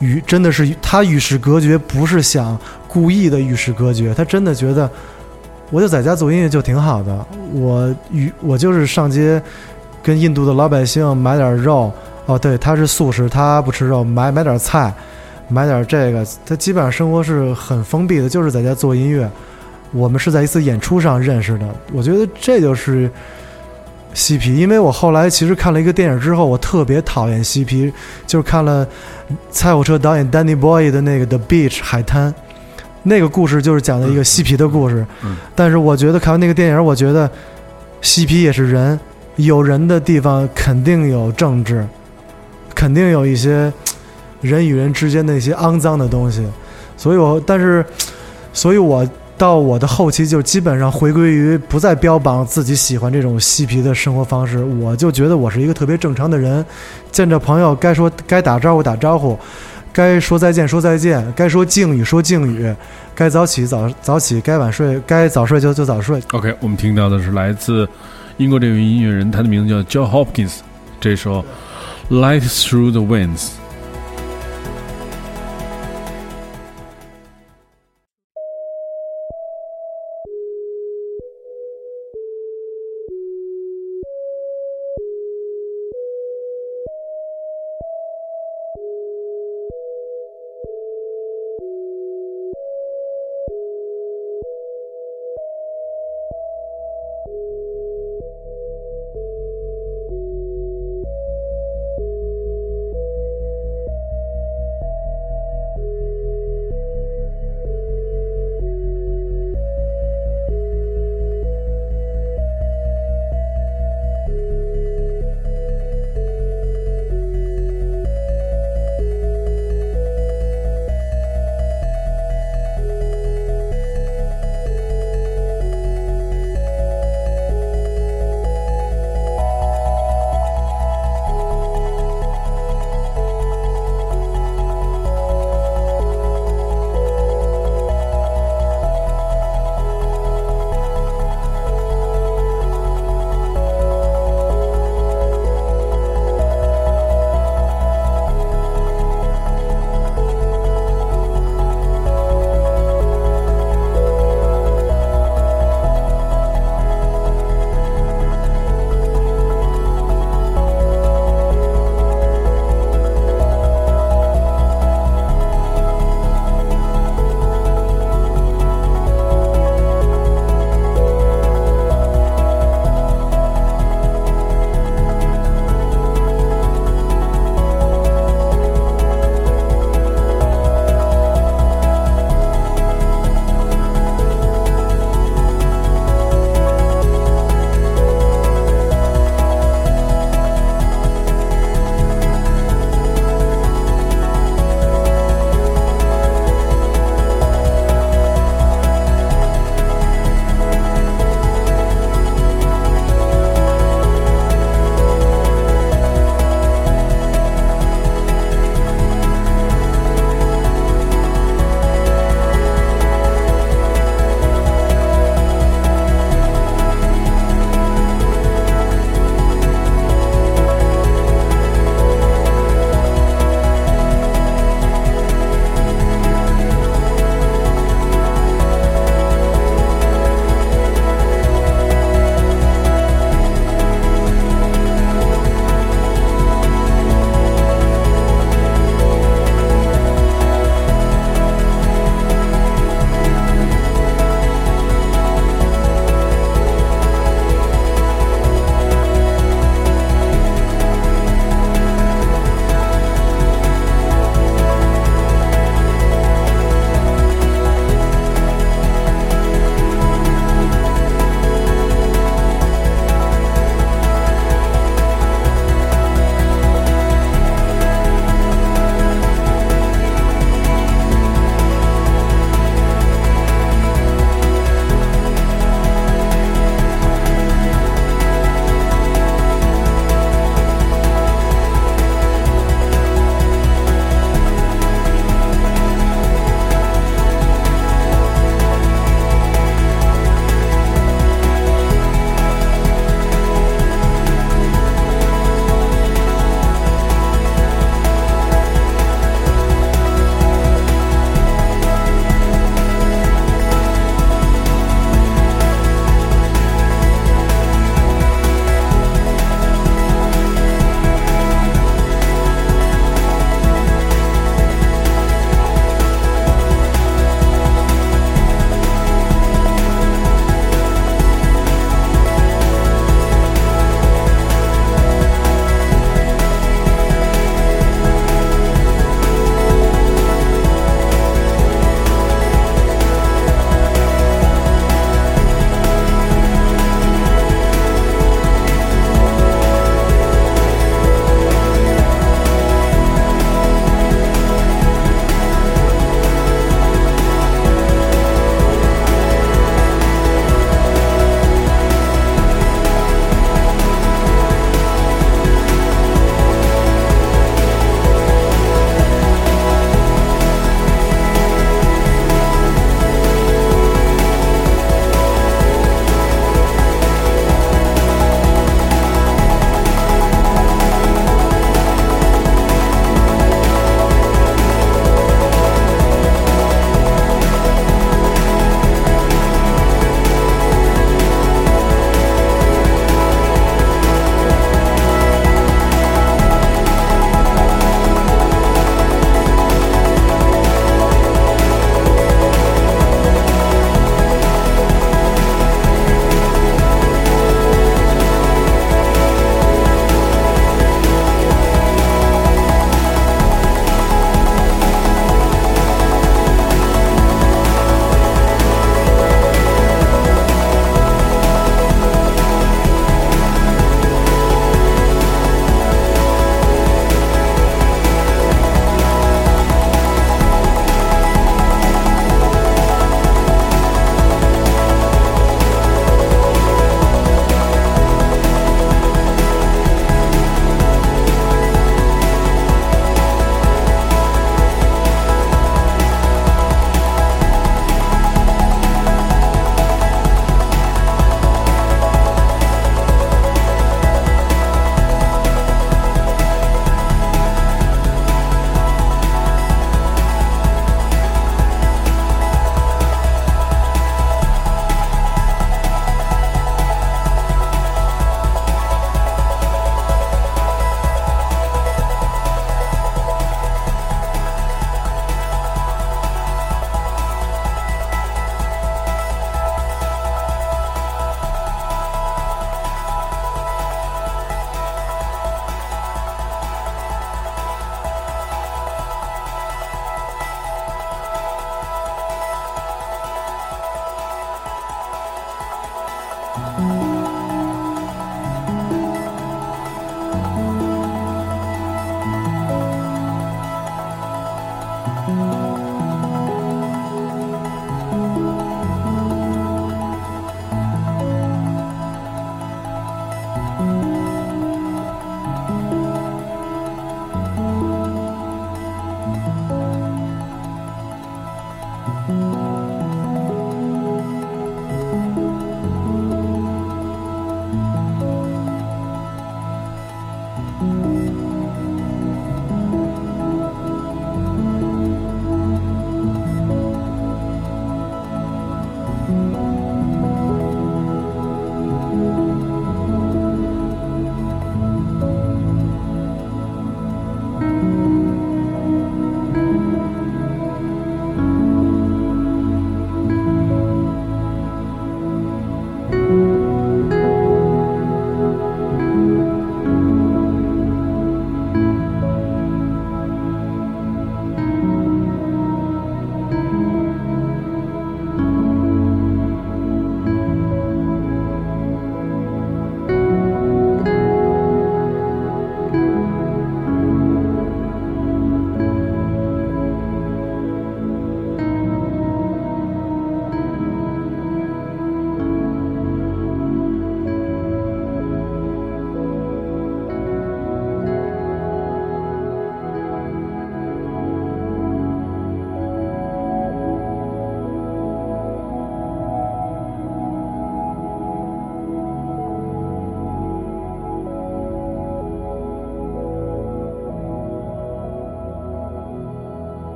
[0.00, 4.90] 与真的是他与世隔绝，不是想故意的与世隔绝，他真的觉得
[5.74, 9.42] 我就在家做音乐就挺好的，我与我就是上街
[10.04, 11.92] 跟印度的老百姓买点肉，
[12.26, 14.94] 哦对，他是素食，他不吃肉，买买点菜，
[15.48, 19.28] 买点这个，他基本上生活是很封闭的，就是在家做音乐。
[19.90, 23.10] 我们是在一次演出上认识的，我觉得这就是
[24.12, 24.56] 嬉皮。
[24.56, 27.92] 因为我后来其实看了一个电影之后，我特别讨厌嬉皮，
[28.28, 28.86] 就是看了
[29.50, 32.32] 菜火车导演 Danny Boy 的那个《The Beach》海滩，
[33.04, 35.06] 那个故事就是讲的一个嬉皮的故事。
[35.22, 37.30] 嗯但是我觉得看完那个电影，我觉得
[38.02, 38.98] 嬉皮也是人，
[39.36, 41.86] 有人的地方肯定有政治，
[42.74, 43.72] 肯定有一些
[44.40, 46.44] 人与人之间的一些肮脏的东西。
[46.96, 47.84] 所以我，但是，
[48.52, 56.64] 所以我到我的后期就基本上回归于不再标榜自己喜欢这种嬉皮的生活方式，我就觉得我是一个特别正常的人，
[57.10, 59.36] 见着朋友该说该打招呼打招呼，
[59.94, 62.74] 该说再见说再见，该说敬语说敬语，
[63.14, 66.20] 该早起早早起，该晚睡该早睡就就早睡。
[66.32, 67.88] OK，我们听到的是来自
[68.36, 70.56] 英国这位音乐人，他的名字叫 Joe Hopkins，
[71.00, 71.44] 这首
[72.12, 73.38] 《Life Through the Winds》。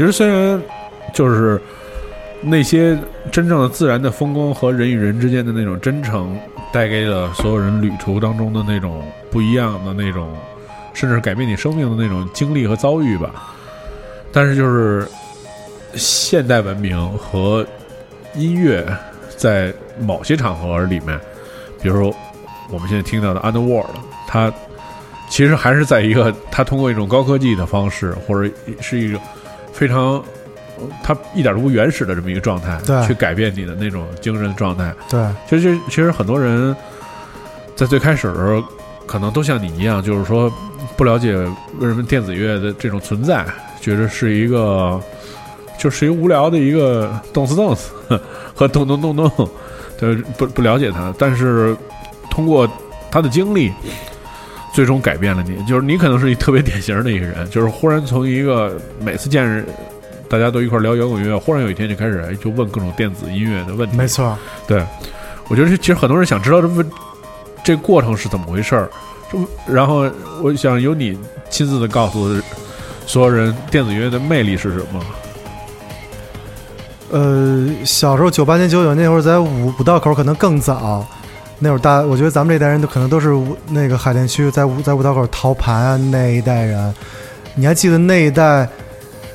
[0.00, 0.58] 觉得虽然
[1.12, 1.60] 就是
[2.40, 2.96] 那些
[3.30, 6.34] 真正的自然的风光和人与人之间的那种真诚，
[6.72, 10.34] 带给了所有人旅途当中的那种不一样的那种，
[10.94, 13.54] 甚至是改变你生命的那种经历和遭遇吧。
[14.32, 15.06] 但是就是
[15.92, 17.66] 现代文明和
[18.34, 18.82] 音乐
[19.36, 21.20] 在某些场合里面，
[21.82, 22.16] 比如说
[22.70, 23.84] 我们现在听到的《Underworld》，
[24.26, 24.50] 它
[25.28, 29.20] 其实还是在一个它通过一种高科技的方式，或者是一种
[29.72, 30.22] 非常
[31.02, 34.94] 它一点都不原始的这么一个状态，对去改变你的那种精神状态。
[35.08, 36.74] 对，其实其实很多人
[37.76, 38.62] 在最开始的时候，
[39.06, 40.50] 可能都像你一样，就是说
[40.96, 41.34] 不了解
[41.78, 43.44] 为什么电子乐的这种存在，
[43.80, 45.00] 觉得是一个
[45.78, 47.92] 就是一个无聊的一个动次动次
[48.54, 49.30] 和动动动动，
[49.98, 51.76] 对，不不了解它，但是
[52.30, 52.68] 通过
[53.10, 53.72] 他的经历。
[54.72, 59.66] 最终改变了你，就是你可能是一特别典型的一个人，就是忽然从一个每次见人，
[60.28, 64.84] 大家都一块聊摇滚乐，忽然有一天就开始哎就问各种电子音乐的问题，没错，对，
[65.48, 66.90] 我觉得其实很多人想知道这问
[67.64, 68.90] 这过程是怎么回事儿，
[69.30, 70.08] 这然后
[70.42, 71.18] 我想由你
[71.50, 72.28] 亲自的告诉
[73.06, 75.04] 所有人电子音乐的魅力是什么。
[77.10, 81.04] 呃，小时候九八年、九九那会儿，在五五道口可能更早，
[81.62, 86.92] 那会儿大，我觉得咱们这代人都可能都是五那个海淀区在五在五道口淘盘啊那一代人，
[87.54, 88.66] 你还记得那一代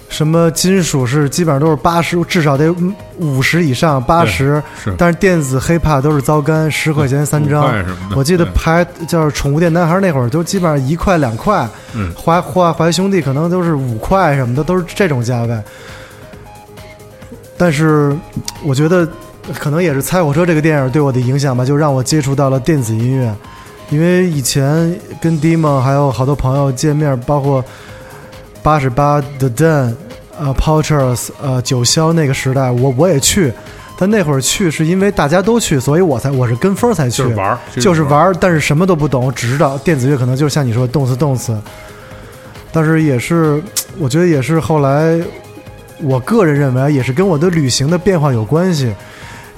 [0.09, 2.73] 什么金属是基本上都是八十，至少得
[3.17, 4.61] 五十以上八十，
[4.97, 7.71] 但是电子 hiphop 都是糟干，十块钱三张。
[8.15, 15.61] 我记得对排叫宠物店男孩那会儿，都基本上一块两块，嗯华华华兄弟可能都是五块什么的，都是这种价位。
[17.57, 18.15] 但是
[18.63, 19.07] 我觉得
[19.53, 23.33] 可能也是《猜火车》这个电影对我的影响吧，就让我接触到了电子音乐。
[23.89, 27.63] 因为以前跟 Dima 还有好多朋友见面，包括
[28.63, 29.93] 八十八的 Den，
[30.39, 33.53] 呃 p o u c h e r s 呃九霄那个时代，我我也去。
[33.97, 38.33] 但那会儿去是因为大家都去，所以我才我是跟风才去，就是玩儿，就是玩儿。
[38.37, 41.57] 但是什么都不懂，只知道电子乐可能就像你说的动次动次。
[42.73, 43.63] 但是也是，
[43.97, 45.17] 我觉得也是后来
[46.01, 48.93] 我个人认为啊也是跟我的旅行的变化有关系，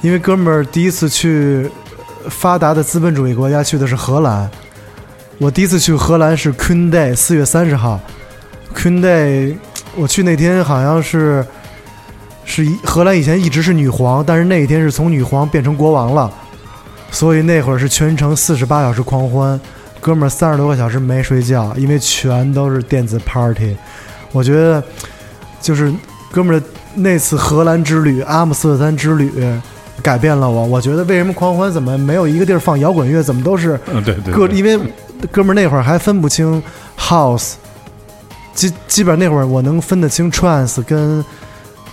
[0.01, 1.69] 因为哥们儿第一次去
[2.29, 4.49] 发达的资本主义国家去的是荷兰，
[5.37, 7.99] 我第一次去荷兰是 Queen Day，四月三十号
[8.75, 9.55] ，Queen Day，
[9.95, 11.45] 我去那天好像是
[12.45, 16.31] 是荷兰以前一直是女皇，但是那一天是从女皇变成国王了，
[17.11, 19.59] 所以那会儿是全程四十八小时狂欢，
[19.99, 23.75] 哥们儿三十多个小时没睡觉，因为全都是电子 party。
[24.31, 24.83] 我觉得
[25.59, 25.91] 就是
[26.31, 26.61] 哥们儿
[26.93, 29.31] 那次荷兰之旅、阿姆斯特丹之旅
[30.01, 30.65] 改变了我。
[30.65, 34.79] 我觉得为什么狂欢怎么没有一个地儿放摇滚乐，怎么都是嗯，对对因为
[35.31, 36.61] 哥们儿那会儿还分不清
[36.97, 37.53] house，
[38.53, 41.23] 基基本上那会儿我能分得清 trance 跟，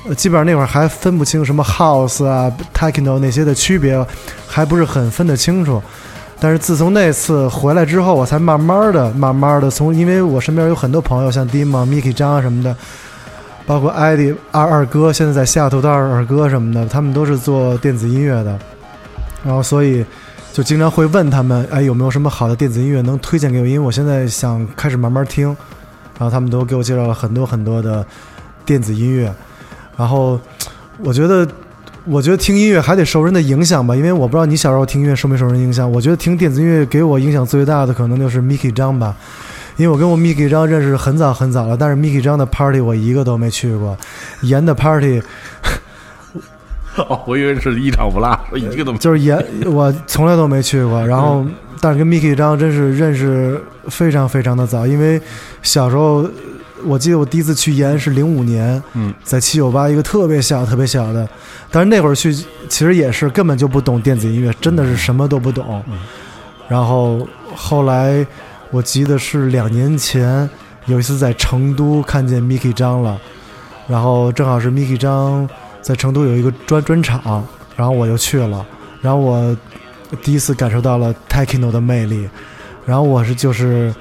[0.06, 4.04] 呃，基本上那会儿还分不清什么 house 啊 techno 那些的区别，
[4.46, 5.82] 还不是很分得清楚。
[6.40, 12.76] 但是自从那次回来之后，我才慢慢的、慢慢的从，因为我身边有很多朋友，像 Dima、Miki 张啊什么的，
[13.66, 18.58] 包括艾迪二二哥，现在在西雅图的二二哥什么的，他们都是做电子音乐的，
[19.44, 20.04] 然后所以
[20.52, 23.66] 就经常会问他们，哎，有没有什么好的电子音乐能推荐给我？
[23.66, 25.48] 因为我现在想开始慢慢听，
[26.18, 28.06] 然后他们都给我介绍了很多很多的
[28.64, 29.32] 电子音乐，
[29.96, 30.38] 然后
[30.98, 31.46] 我觉得。
[32.06, 35.90] 我觉得听音乐还得受人的影响吧，因为我不知道你小时候听音乐受没受人影响。
[35.90, 39.16] 我觉得听电子音乐给我影响最大的可能就是 Miki 张吧，
[39.76, 43.96] 因为我跟我 Miki 张认识很早很早了，但是 Miki 张的 party 我一个都没去过，
[44.42, 45.22] 严的 party
[46.96, 48.98] 哦，我以为是一场不落，我一个都没。
[48.98, 51.04] 就是严我从来都没去过。
[51.04, 51.44] 然后，
[51.80, 55.20] 但是跟 Miki 张真是认识非常非常的早，因为
[55.60, 56.24] 小时候
[56.84, 61.28] 我记得我第一次去延安是零五年，嗯，在七九八一个特别小特别小的，
[61.68, 65.82] 但是那会儿去其实也是根本就不懂电子音乐，真的是什么都不懂。
[66.68, 68.24] 然后后来
[68.74, 70.50] 我记得是两年前
[70.86, 73.16] 有一次在成都看见 Miki 张了，
[73.86, 75.48] 然后正好是 Miki 张
[75.80, 77.46] 在成都有一个专专场，
[77.76, 78.66] 然后我就去了，
[79.00, 79.56] 然后我
[80.24, 82.28] 第一次感受到了 techno 的魅力，
[82.84, 83.94] 然后我是就是。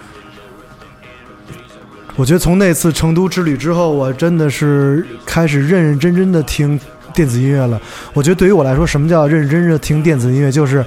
[2.15, 6.80] 我觉得从那次成都之旅之后，我真的是开始认认真真的听
[7.13, 7.80] 电子音乐了。
[8.13, 10.51] 我觉得对于我来说，什么叫认认真真的听电子音乐？
[10.51, 10.84] 就是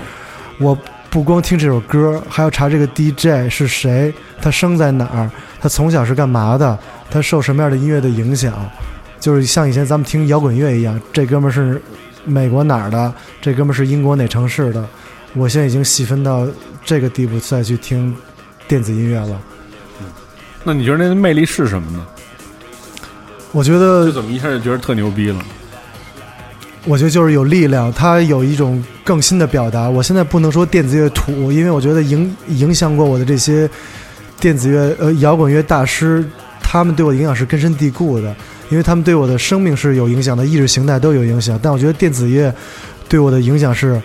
[0.58, 0.76] 我
[1.10, 5.30] 不光听这首歌，还要查这个 DJ 是谁，他生在哪儿，
[5.60, 6.78] 他从小是干嘛的，
[7.10, 8.52] 他受什么样的音乐的影响。
[9.18, 11.80] 就是像以前咱们听摇滚乐一样，这哥们儿是
[12.24, 14.84] 美国哪儿的，这哥们儿是英国哪城市的。
[15.32, 16.46] 我现在已经细分到
[16.84, 18.14] 这个地步，再去听
[18.68, 19.40] 电子音乐了。
[20.64, 22.06] 那你觉得那魅力是什么呢？
[23.52, 25.42] 我觉得这怎么一下就觉得特牛逼了？
[26.86, 29.90] 我觉得就是有力量，它有一种更新的表达。
[29.90, 33.68] 我现在不能说电子乐土，因为我觉得影影响过我的这些
[34.38, 36.24] 电子乐呃摇滚乐大师，
[36.60, 38.32] 他们对我的影响是根深蒂固的，
[38.70, 41.58] 因为他们对我的生命是有影响的，意识形态都有影响。
[41.60, 42.54] 但我觉得电子乐
[43.08, 44.00] 对我的影响是，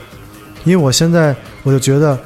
[0.63, 2.17] 因为我现在我就觉得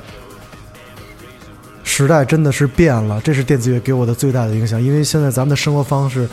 [1.83, 4.81] 时代真的是变了，这是电子乐给我的最大的影响。
[4.81, 6.25] 因为现在咱们的生活方式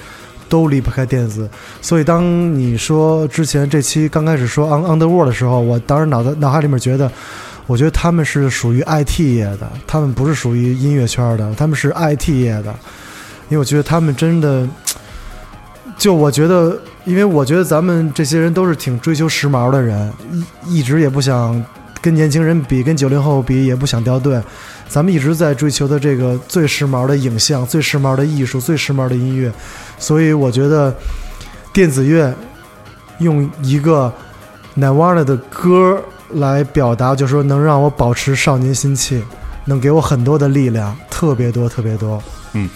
[0.53, 1.49] 都离不开电子，
[1.81, 2.23] 所以当
[2.55, 7.11] 你说之前这期刚开始说 On Underworld 的时候，我当时脑袋脑海里面觉得，
[7.67, 12.71] 我觉得他们是属于 IT 业的，他们不是属于音乐圈的，他们是 IT 业的，
[13.49, 14.69] 因为我觉得他们真的，
[15.97, 20.13] 就我觉得，因为我觉得咱们这些人都是挺追求时髦的人，
[20.67, 21.65] 一一直也不想
[22.03, 24.43] 跟年轻人比，跟九零后比，也不想掉队。
[24.89, 29.51] 咱们一直在追求的这个最时髦的影像、最时髦的艺术、最时髦的音乐，
[29.99, 30.95] 所以我觉得
[31.73, 32.35] 电子乐
[33.21, 34.13] 用一个
[34.77, 39.23] Nirvana 的歌来表达，就是说能让我保持少年心气，
[39.65, 42.23] 能给我很多的力量，特别多，特别多。
[42.53, 42.69] 嗯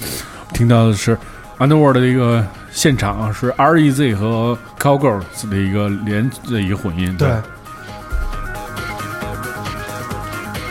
[0.54, 1.18] 听到的是
[1.58, 7.14] Underworld 的一个现场，是 R E Z 和 Cowgirls 的一个连的一个混音。
[7.18, 7.28] 对，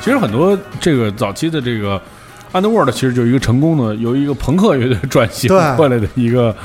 [0.06, 2.00] 其实很多这个早期的这个
[2.54, 6.56] Underworld 其实就是一个成功的由一个朋克乐队转型过来的一个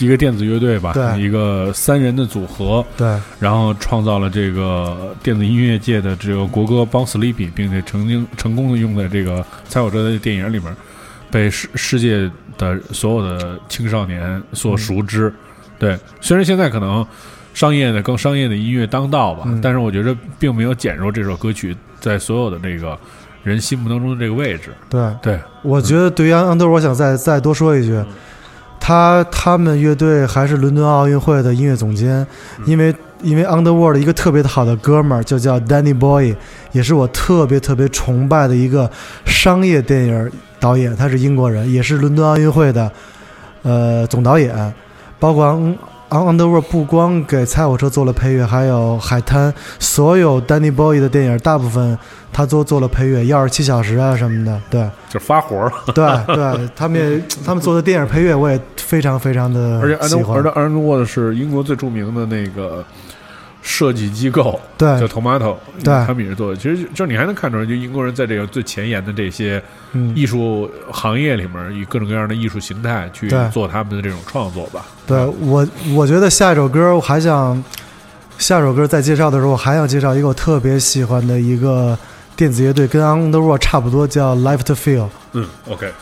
[0.00, 3.06] 一个电子乐队吧，一个三人的组合，对，
[3.38, 10.74] 然后创造了这个电子音乐界的这个国歌《Born Sleepy》，并且曾经成功的用在这个蔡小哲的电影里面，
[11.30, 15.32] 被世世界的所有的青少年所熟知。
[15.78, 17.06] 对，虽然现在可能
[17.54, 19.60] 商业的更商业的音乐当道吧，嗯。
[19.60, 21.76] 但是我觉得并没有减弱这首歌曲
[22.08, 22.98] 在所有的这个
[23.42, 24.70] 人心目当中的这个位置。
[24.88, 28.02] 对，对，我觉得对于安德，我想再再多说一句，
[28.80, 32.26] 他他们乐队还是伦敦奥运会的音乐总监，
[32.64, 36.34] 因为因为 Underworld 一个特别好的哥们儿就叫 Danny Boy，
[36.72, 38.90] 也是我特别特别崇拜的一个
[39.26, 42.90] 商业电影导演，他是英国人，也是伦敦奥运会的
[43.62, 44.72] 呃总导演，
[45.20, 45.44] 包括
[46.10, 51.98] On Road 不光给《菜火车》做了配乐，还有《海滩》，所有 Danny Boy 的电影大部分
[52.32, 54.58] 他都做了配乐，《幺二七小时》啊什么的。
[54.70, 62.84] 对就发活儿，对对，他们也 他们做的电影配乐我也非常非常的而且 Underworld 是英国最著名的那个
[63.68, 65.54] 设计机构，对叫，Tomato，
[65.84, 66.56] 对他们也是做的。
[66.56, 69.62] 其实就是你还能看出来，就英国人在这个最前沿的这些
[69.92, 74.86] 嗯，艺术行业里面，以各种各样的艺术形态去做他们的这种创作吧。
[75.06, 77.62] 对我我觉得下一首歌我还想，
[78.38, 81.96] 下一首歌在介绍的时候，我还想介绍一个我特别喜欢的一个
[82.34, 85.08] 电子乐队，跟 On The World 差不多，叫 Life to Feel。
[85.32, 85.92] 嗯，OK。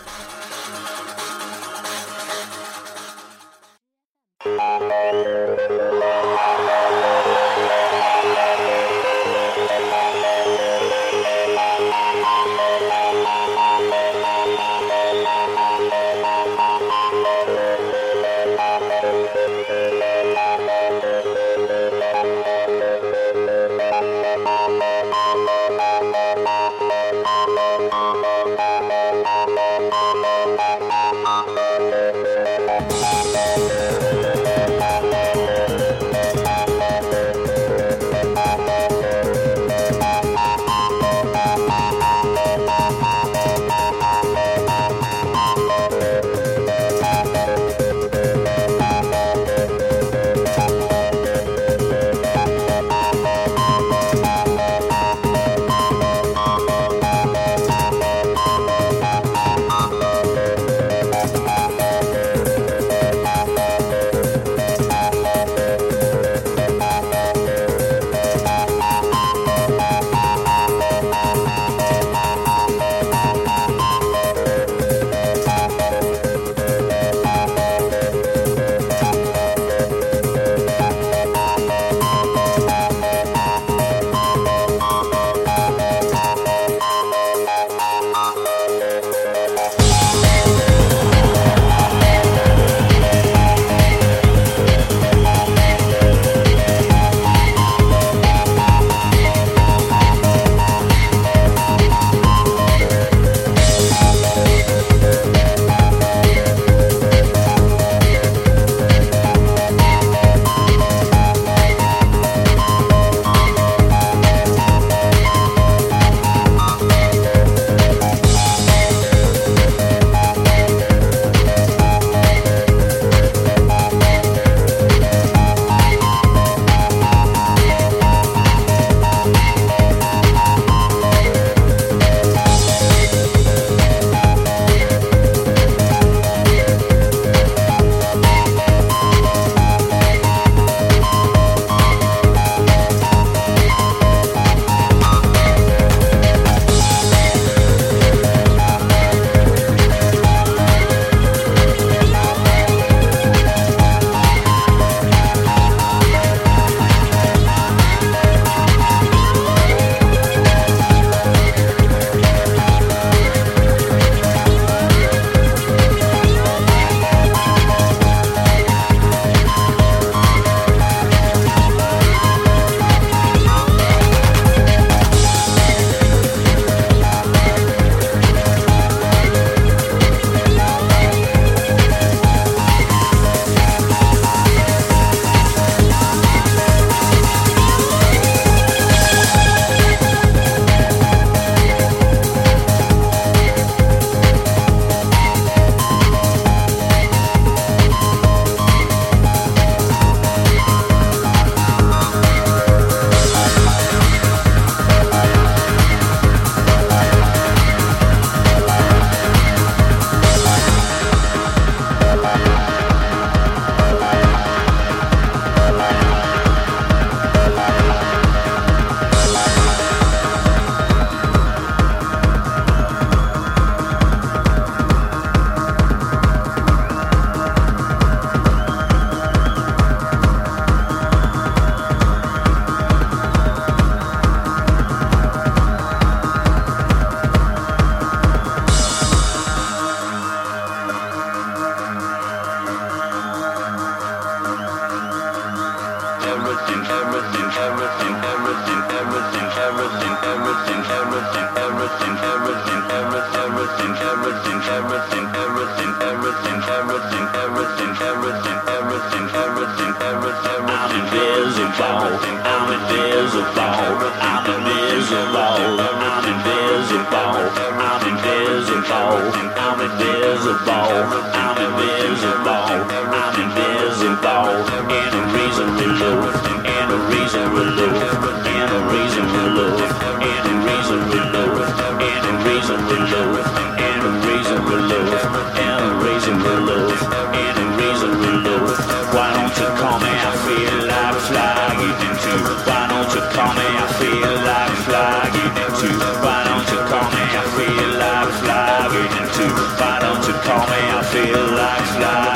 [284.67, 285.23] relief,
[285.57, 287.01] and raising relief,
[287.33, 288.77] and raising relief.
[289.15, 290.11] Why don't you call me?
[290.11, 292.35] I feel like flying into.
[292.67, 293.67] Why don't you call me?
[293.67, 295.89] I feel like flying into.
[296.25, 297.25] Why don't you call me?
[297.41, 299.47] I feel like flying into.
[299.81, 300.81] Why don't you call me?
[300.91, 302.36] I feel like flying.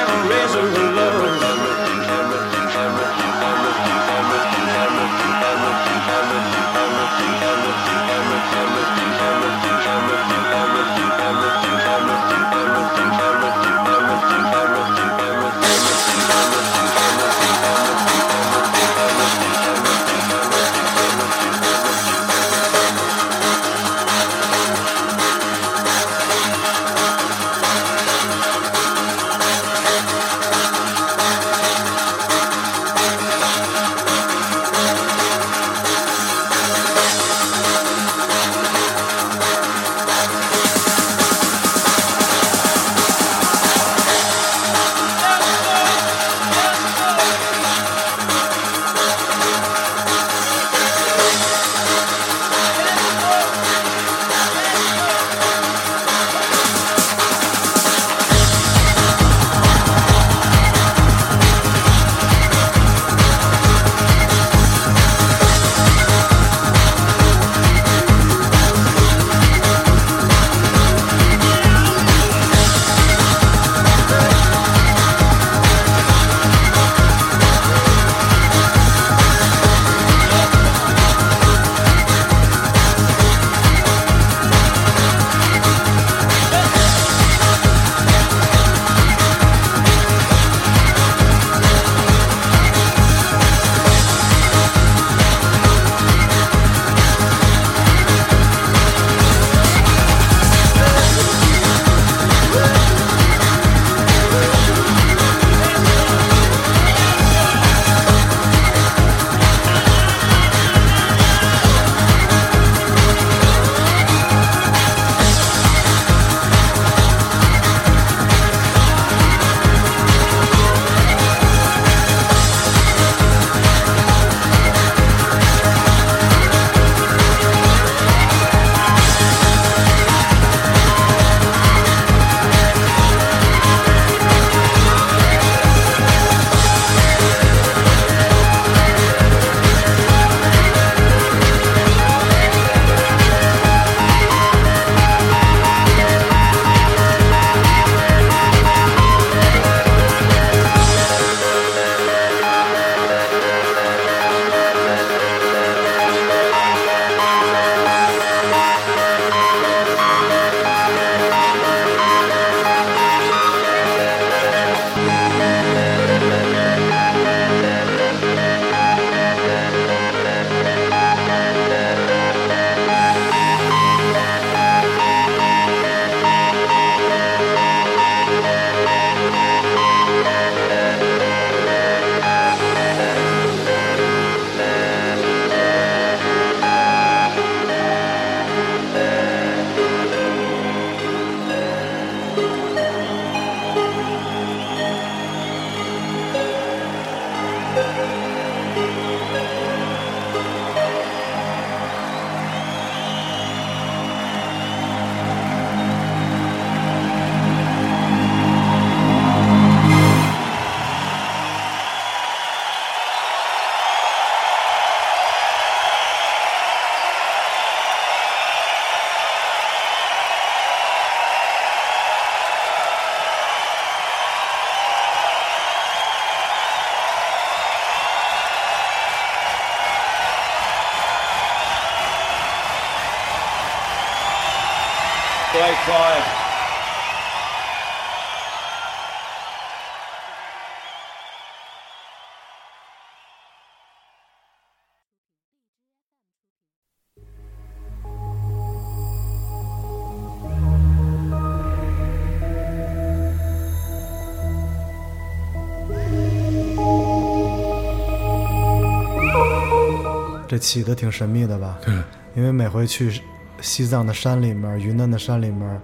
[260.51, 261.77] 这起的挺神秘的吧？
[261.81, 261.93] 对，
[262.35, 263.21] 因为每回去
[263.61, 265.81] 西藏的山里面、云南的山里面，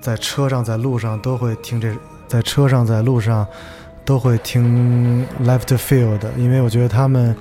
[0.00, 1.92] 在车上、在路上都会听这，
[2.28, 3.44] 在车上、在路上
[4.04, 7.34] 都会听 Left Field，因为我觉得他们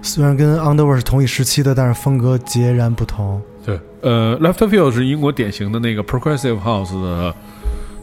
[0.00, 3.42] 虽然跟 Underworld 是同一时期的，但是风格截然不同。
[3.62, 7.34] 对，呃，Left Field 是英国典型的那个 Progressive House 的，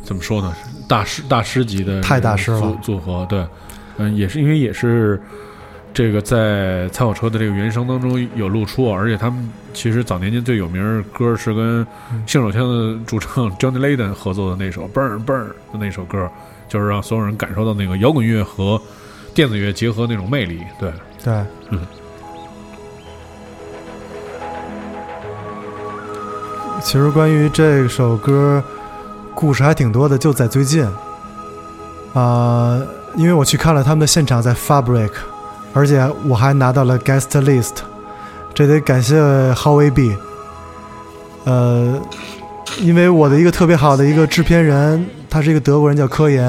[0.04, 0.56] 怎么说呢？
[0.88, 3.26] 大师大师级的太大师了组组合。
[3.28, 3.44] 对，
[3.98, 5.20] 嗯，也是因为也是
[5.94, 11.86] 这个在参考车的这个原声当中有露出，而且他们其实早年间最有名儿歌是跟
[12.26, 16.30] 性手枪的主唱 Johnny Layden 合作的那首《Burn Burn》的那首歌，
[16.68, 18.82] 就是让所有人感受到那个摇滚乐和
[19.34, 20.62] 电子乐结合那种魅力。
[20.80, 20.92] 对，
[21.24, 21.34] 对，
[21.70, 21.86] 嗯。
[26.82, 28.64] 其实关于这首歌，
[29.36, 30.88] 故事还挺多的，就在最近，
[32.14, 32.82] 啊、
[33.18, 35.12] 因为我去看了他们的现场，在 Fabric，
[35.74, 37.76] 而且我还拿到了 guest list，
[38.54, 39.20] 这得感谢
[39.54, 40.16] Howie B，
[41.46, 42.00] 呃，
[42.80, 46.44] 因为我的一个特别好的一个制片人，他是一个德国人叫科研，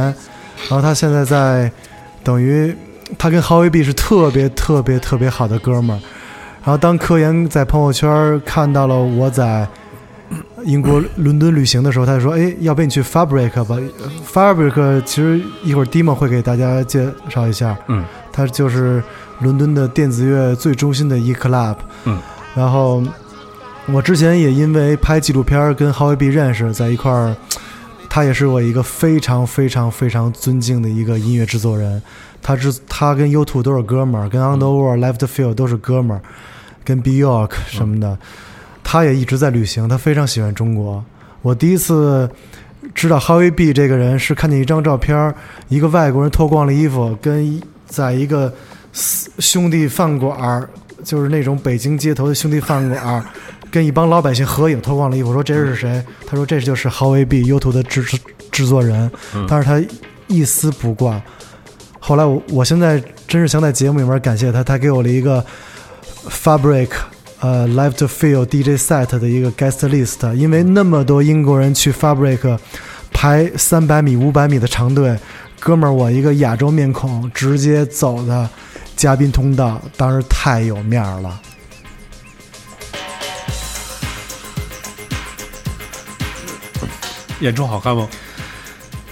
[0.68, 1.70] 然后他现在在，
[2.22, 2.74] 等于
[3.18, 6.00] 他跟 Howie B 是特别特别特别好的哥们儿。
[6.62, 9.66] 然后当科研在朋友圈看到了我在
[10.64, 13.76] 英国伦敦旅行的时候，他就说：“哎，要不你去 Fabric 吧
[14.30, 19.02] ？Fabric 其实一会儿 Dimo 会给大家介绍一下，嗯，它就是
[19.40, 21.76] 伦敦的电子乐最中心的一 club。
[22.04, 22.18] 嗯，
[22.54, 23.02] 然后
[23.86, 27.34] 我之前也因为拍纪录片儿跟 Howie B 认识，在一块儿，
[28.08, 32.02] 他也是我一个非常非常非常尊敬的一个音乐制作人。
[32.42, 36.20] 他制他跟 U2 都是哥们儿，跟 Underworld、Left Field 都是哥们儿，
[36.84, 38.16] 跟 b y o r k 什么的。
[38.82, 41.04] 他也一直在旅行，他非常喜欢中国。
[41.42, 42.28] 我第一次
[42.94, 45.34] 知道 Howie B 这个人是看见一张照片儿，
[45.68, 48.50] 一个外国人脱光了衣服，跟一在一个
[48.92, 50.66] 兄弟饭馆儿，
[51.04, 53.24] 就是那种北京街头的兄弟饭馆儿，
[53.70, 55.28] 跟一帮老百姓合影，脱光了衣服。
[55.28, 56.02] 我说这是谁？
[56.26, 58.16] 他说这就是 Howie B U2 的制制
[58.50, 59.10] 制作人，
[59.48, 59.82] 但是他
[60.28, 61.20] 一丝不挂。
[61.98, 65.44] 后来我我现在真是想在节目里面感谢他，他给我了一个
[66.28, 66.88] Fabric
[67.40, 72.58] 呃 Live to Feel DJ set 的一个 guest list，因为那么多英国人去 Fabric
[73.12, 75.18] 排三百米、五百米的长队，
[75.60, 78.48] 哥们儿我一个亚洲面孔直接走的
[78.96, 81.38] 嘉宾通道，当时太有面儿了。
[87.40, 88.08] 演出好看吗？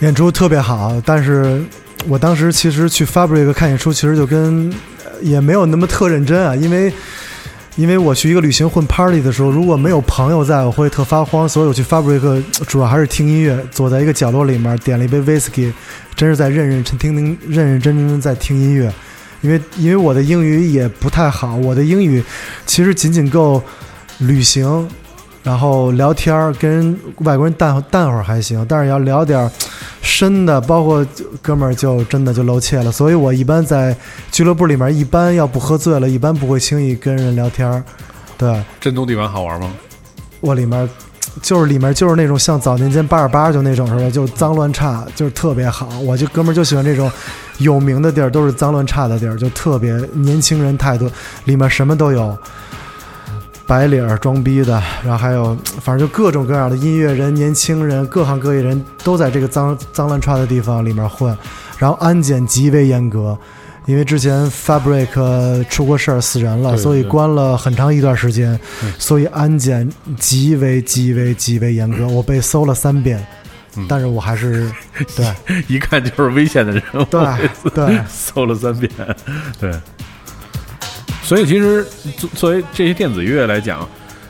[0.00, 1.62] 演出特别好，但是
[2.06, 4.72] 我当时其实去 Fabric 看演出，其实就跟
[5.04, 6.90] 呃也没有那么特认真啊，因为
[7.78, 15.72] 因为我去一个旅行混 party 的时候，如果没有朋友在，我会特发慌，所以我去 Fabric 主要还是听音乐，坐在一个角落里面，点了一杯 whisky，
[16.16, 18.92] 真是在认认真听听认认真真在听音乐，
[19.42, 22.20] 因为因为我的英语也不太好，我的英语
[22.66, 23.62] 其实仅仅够
[24.18, 24.88] 旅行。
[25.48, 29.50] 然后聊天，跟外国人淡淡会儿还行，但是要聊点儿
[30.02, 31.02] 深的，包括
[31.40, 32.92] 哥们儿就真的就露怯了。
[32.92, 33.96] 所以我一般在
[34.30, 37.82] 俱乐部里面，一般要不喝醉了，一般不会轻易跟人聊天。
[38.36, 39.72] 对震动地板好玩吗？
[40.40, 40.86] 我里面
[41.40, 45.88] 就是里面就是那种像早年间八二八就那种似的，就是脏乱差，就是特别好。
[46.00, 47.10] 我就哥们儿就喜欢这种
[47.56, 51.10] 有名的地儿，都是脏乱差的地儿，就特别年轻人太多，
[51.46, 52.36] 里面什么都有。
[53.68, 61.36] 白领儿装逼的，然后还有反正就各种各样的音乐人、年轻人、各行各业人都在这个脏脏乱差的地方里面混，
[61.76, 63.38] 然后安检极为严格，
[63.84, 68.90] 因为之前 Fabric 出过事儿死人了，所以关了很长一段时间，嗯。
[68.98, 69.86] 所以安检
[70.18, 73.22] 极为极为极为严格，我被搜了三遍，
[73.76, 73.84] 嗯。
[73.86, 74.72] 但是我还是
[75.14, 75.26] 对。
[75.68, 77.04] 一看就是危险的人物。
[77.04, 77.20] 对
[77.74, 78.00] 对。
[78.08, 78.90] 搜了三遍，
[79.60, 79.70] 对。
[81.28, 81.84] 所以其实
[82.16, 83.86] 作作为这些电子乐来讲，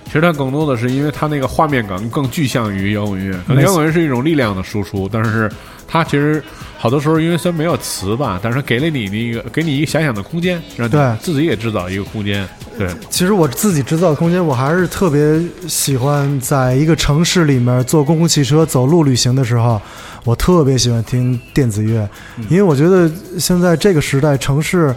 [0.06, 3.38] 其实它更多的是因为它那个画面感更具象于摇滚乐。
[3.46, 5.48] 可能摇滚乐是一种力量的输出，但是
[5.86, 6.42] 它其实
[6.76, 12.44] 好多时候因为虽然没有词吧，但是它给了你那个给你一个遐想的空间，让你对自己也制造一个空间。
[12.76, 19.80] 对，其实我自己制造的空间，我还是特别喜欢在一个城市里面坐公共汽车、走路旅行的时候，
[20.24, 22.08] 我特别喜欢听电子乐，
[22.48, 24.92] 因为我觉得现在这个时代，城市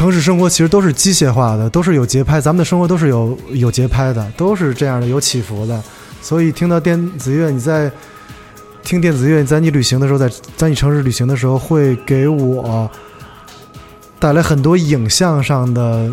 [0.00, 5.78] 城市生活其实都是机械化的，都是有节拍，咱们的生活都是有有节拍的，都是这样的，有起伏的。
[6.22, 7.92] 所以听到电子乐，你在
[8.82, 12.90] 听电子乐，在你旅行的时候，在在你城市旅行的时候，会给我
[14.18, 16.10] 带来很多影像上的，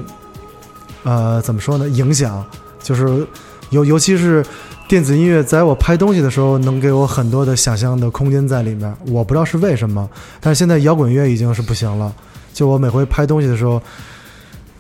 [1.04, 1.88] 呃，怎么说呢？
[1.88, 2.46] 影响
[2.84, 3.26] 就是
[3.70, 4.46] 尤尤其是
[4.90, 8.94] 电子音乐，在我拍东西的时候，能给我很多的想象的空间在里面。
[9.08, 10.10] 我不知道是为什么，
[10.42, 12.14] 但是现在摇滚乐已经是不行了。
[12.58, 13.80] 就我每回拍东西的时候，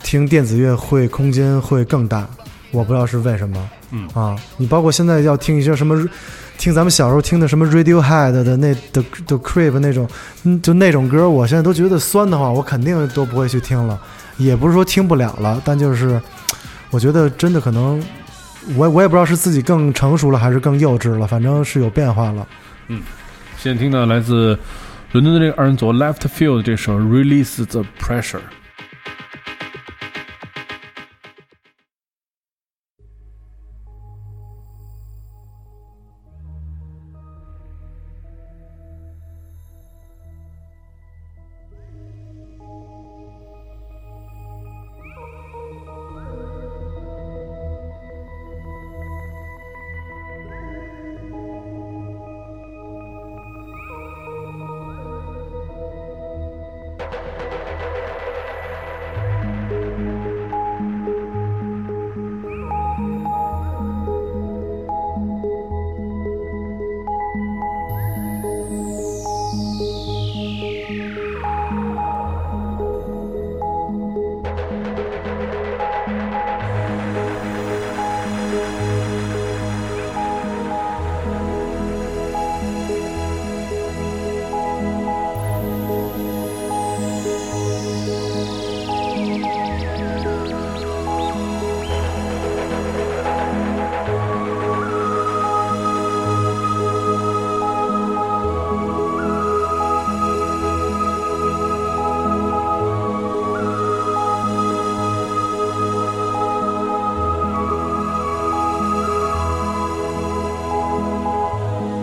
[0.01, 2.27] 听电子乐会空间会更大，
[2.71, 3.69] 我不知道是为什么。
[3.91, 5.95] 嗯啊，你包括现在要听一些什么，
[6.57, 10.09] 听咱们小时候听的什么 Radiohead 的那的的 Creep 那种，
[10.41, 14.01] 嗯，就那种歌，我现在都觉得酸的话，我肯定都不会去听了。
[14.37, 16.19] 也不是说听不了了，但就是
[16.89, 18.03] 我觉得真的可能，
[18.75, 22.47] 我我也不知道是自己更成熟了还是更幼稚了，反正是有变化了。
[22.87, 23.03] 嗯
[23.55, 24.57] 现在听到来自
[25.12, 28.38] 伦敦的这个二人组 Left Field 这首《Release the Pressure》。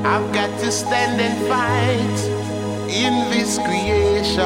[0.06, 2.18] I've got to stand and fight
[2.92, 4.44] in this creation.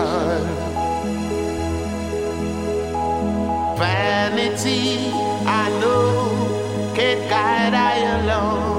[3.77, 5.11] Vanity,
[5.45, 8.79] I know, can't guide I alone.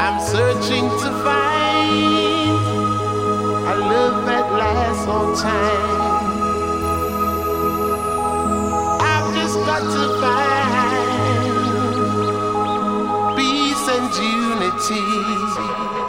[0.00, 2.56] I'm searching to find
[3.68, 5.94] a love that lasts on time.
[8.98, 10.45] I've just got to find
[14.76, 16.05] eternity.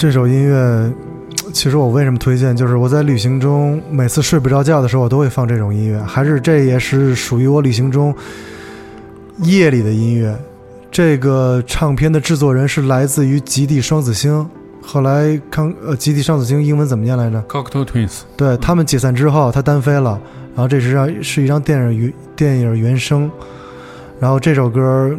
[0.00, 0.90] 这首音乐，
[1.52, 8.14] 其实我为什么推荐，就是我在旅行中每次睡不着觉的时候，我都会放这种音乐，还是这也是属于我旅行中
[9.42, 10.34] 夜里的音乐。
[10.90, 14.48] 这个唱片的制作人是来自于极地双子星，
[14.80, 20.18] 后来康呃极地双子星英文怎么念来着？Cocktail Twins，对他们解散之后，他单飞了，
[20.54, 23.30] 然后这是张是一张电影原电影原声，
[24.18, 25.14] 然后这首歌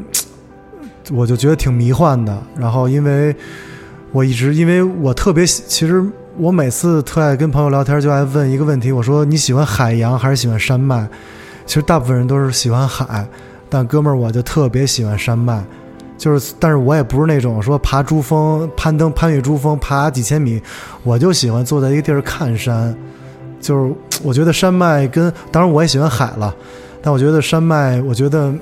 [1.14, 2.36] 我就觉得挺迷幻的。
[2.58, 3.36] 然后因为
[4.12, 6.06] 我一直因为我特别喜，其实
[6.38, 11.08] 我每次特爱跟朋友聊天，就爱问一个问题，我说你喜欢海洋还是喜欢山脉？
[11.66, 13.26] 其实大部分人都是喜欢海，
[13.70, 15.64] 但哥们儿我就特别喜欢山脉。
[16.18, 20.62] 就是，但是我也不是那种说爬珠峰、攀登、攀越珠峰，爬几千米，
[21.04, 22.96] 我就喜欢坐在一个地儿看山。
[23.62, 26.54] 就是我觉得山脉跟，当然我也喜欢海了，
[27.02, 28.54] 但我觉得山脉，我觉得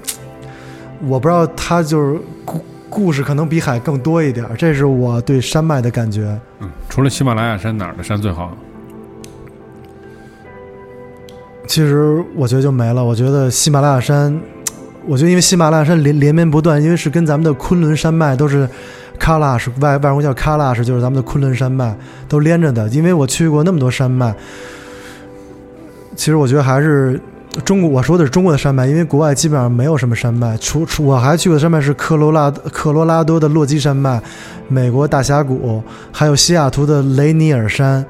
[1.08, 2.20] 我不知道它就是
[2.90, 6.38] 故故事可能比海更多一点，这是我对山脉的感觉。
[6.60, 8.56] 嗯，除了喜马拉雅山，哪儿的山最好？
[11.68, 13.04] 其实我觉得就没了。
[13.04, 14.40] 我觉得喜马拉雅山，
[15.06, 18.68] 我觉得因为喜马拉雅山连连绵不断，因为是跟咱们的昆仑山脉都是
[19.20, 21.96] 喀拉是外外国叫喀拉是就是咱们的昆仑山脉
[22.28, 22.88] 都连着的。
[22.90, 24.34] 因为我去过那么多山脉，
[26.16, 27.20] 其实我觉得还是
[27.66, 30.56] 中国，我说的是中国的山脉，因为国外基本上没有什么山脉。
[30.58, 34.22] 除除我还去过的山脉是科罗拉科罗拉多的落基山脉、
[34.68, 35.82] 美国大峡谷，
[36.12, 38.06] 还有西雅图的雷尼尔山。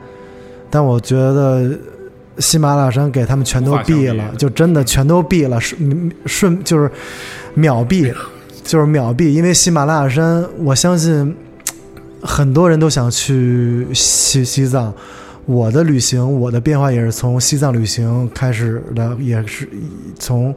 [0.70, 1.72] 但我觉得
[2.38, 6.91] 喜马拉雅山给他们全都毙了，就真的全都毙了，顺顺就是
[7.53, 8.14] 秒毙，
[8.64, 9.30] 就是秒毙。
[9.30, 11.34] 因为喜马拉雅山，我相信
[12.22, 14.94] 很多人都想去西西藏。
[15.49, 19.67] 我的旅行，我的变化也是从西藏旅行开始的，也是
[20.19, 20.53] 从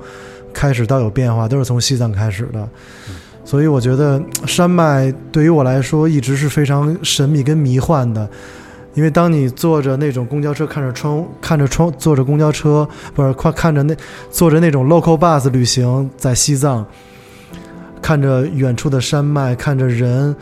[0.53, 2.69] 开始到有变化，都是从西藏开始的。
[3.43, 8.29] 所以我觉得山脉对于我来说一直是非常神秘跟迷幻的。
[8.93, 13.97] 因为当你坐着那种公交车，看着窗，看着窗，坐着公交车，不是快看着那
[14.31, 16.87] 坐着那种 local bus 旅行在西藏，
[18.03, 20.37] 看着远处的山脉，看着人，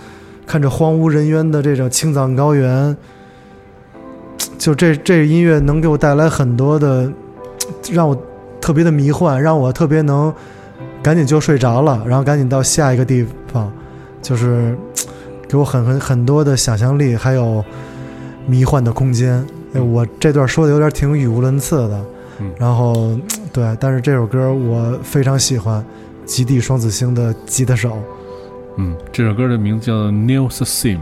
[0.45, 2.97] 看着荒无人烟的这种青藏高原，
[4.59, 7.11] 就这这音乐能给我带来很多的，
[7.93, 8.17] 让我
[8.61, 10.33] 特别的迷幻，让我特别能
[11.03, 13.71] 赶紧就睡着了，然后赶紧到下一个地方，
[14.21, 14.77] 就是
[15.49, 17.65] 给我很很很多的想象力，还有。
[18.47, 22.05] 迷幻的空间，哎我这段说的有点挺语无伦次的，
[22.41, 23.17] 嗯然后
[23.53, 25.85] 对，但是这首歌我非常喜欢，
[26.25, 27.99] 极地双子星的吉他手，
[28.77, 30.97] 嗯，这首歌的名字叫《Nils Sim》。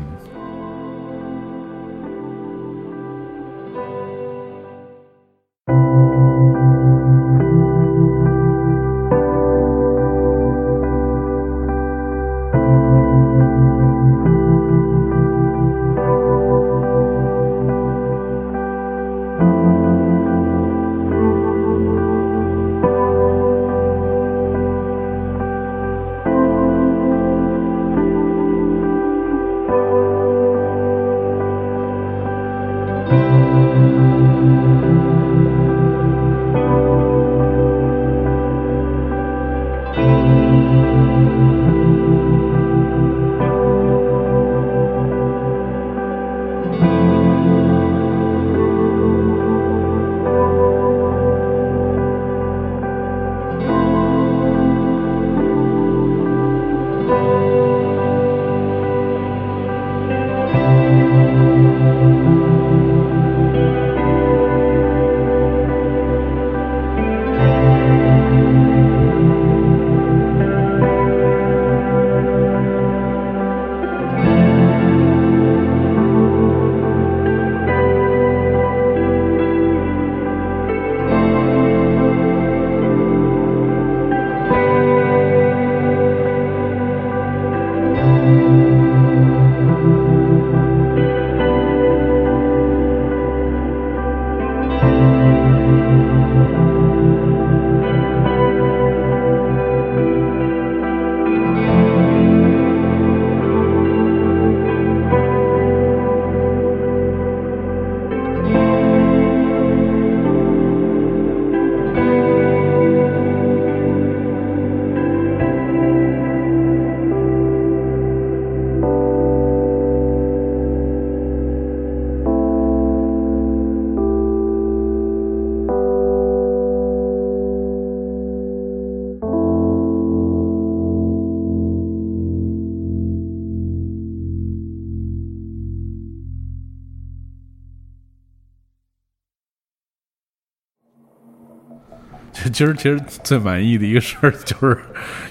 [142.44, 144.78] 就今儿其实最满意的一个事儿就是，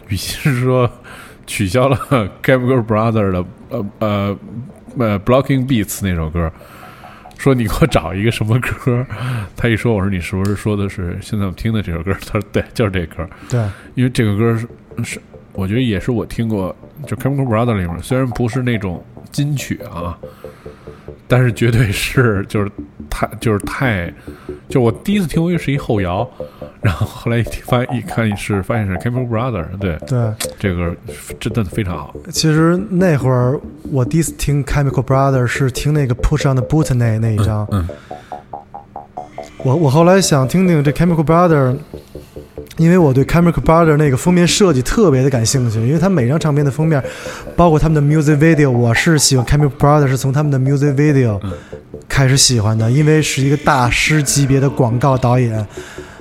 [0.09, 0.89] 与其是说
[1.45, 1.97] 取消了
[2.43, 4.39] Chemical Brother 的呃呃
[4.97, 6.51] 呃 Blocking Beats 那首歌，
[7.37, 9.05] 说你给我找一个什么歌，
[9.55, 12.13] 他一说我说你是不是说的是现在我听的这首歌？
[12.25, 13.61] 他说对，就是这歌，对，
[13.95, 14.67] 因为这个歌是
[15.03, 15.21] 是
[15.53, 16.75] 我觉得也是我听过
[17.05, 20.17] 就 Chemical Brother 里面，虽然不是那种金曲啊，
[21.27, 22.71] 但是绝对是就是
[23.09, 24.13] 太就是太，
[24.69, 26.29] 就我第一次听为是一后摇，
[26.81, 30.95] 然后后来一听发现一看是发现是 Chemical Brother，对对，这个
[31.39, 33.59] 真的非常好，其实那会儿
[33.91, 37.67] 我第一次听 Chemical Brother 是听那个 Push on the Boot 那那一张。
[37.71, 37.87] 嗯
[39.63, 41.75] 我我后来想听听这 Chemical Brother，
[42.77, 47.03] 因为我对 Chemical Brother 那个封面设计特别的感兴趣，因为他每张唱片的封面，
[47.55, 51.39] 包括他们的 music video，我是喜欢 Chemical Brother 是从他们的 music video
[52.07, 55.67] 开始喜欢的，因为是一个大师级别的广告导演。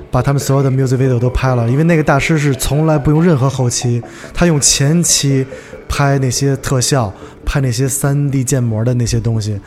[0.08, 4.00] 把他们所有的 music video 都拍了，因为那个大师是从来不用任何后期，
[4.32, 5.44] 他用前期
[5.88, 7.12] 拍那些特效，
[7.44, 9.60] 拍那些 3D 建模的那些东西，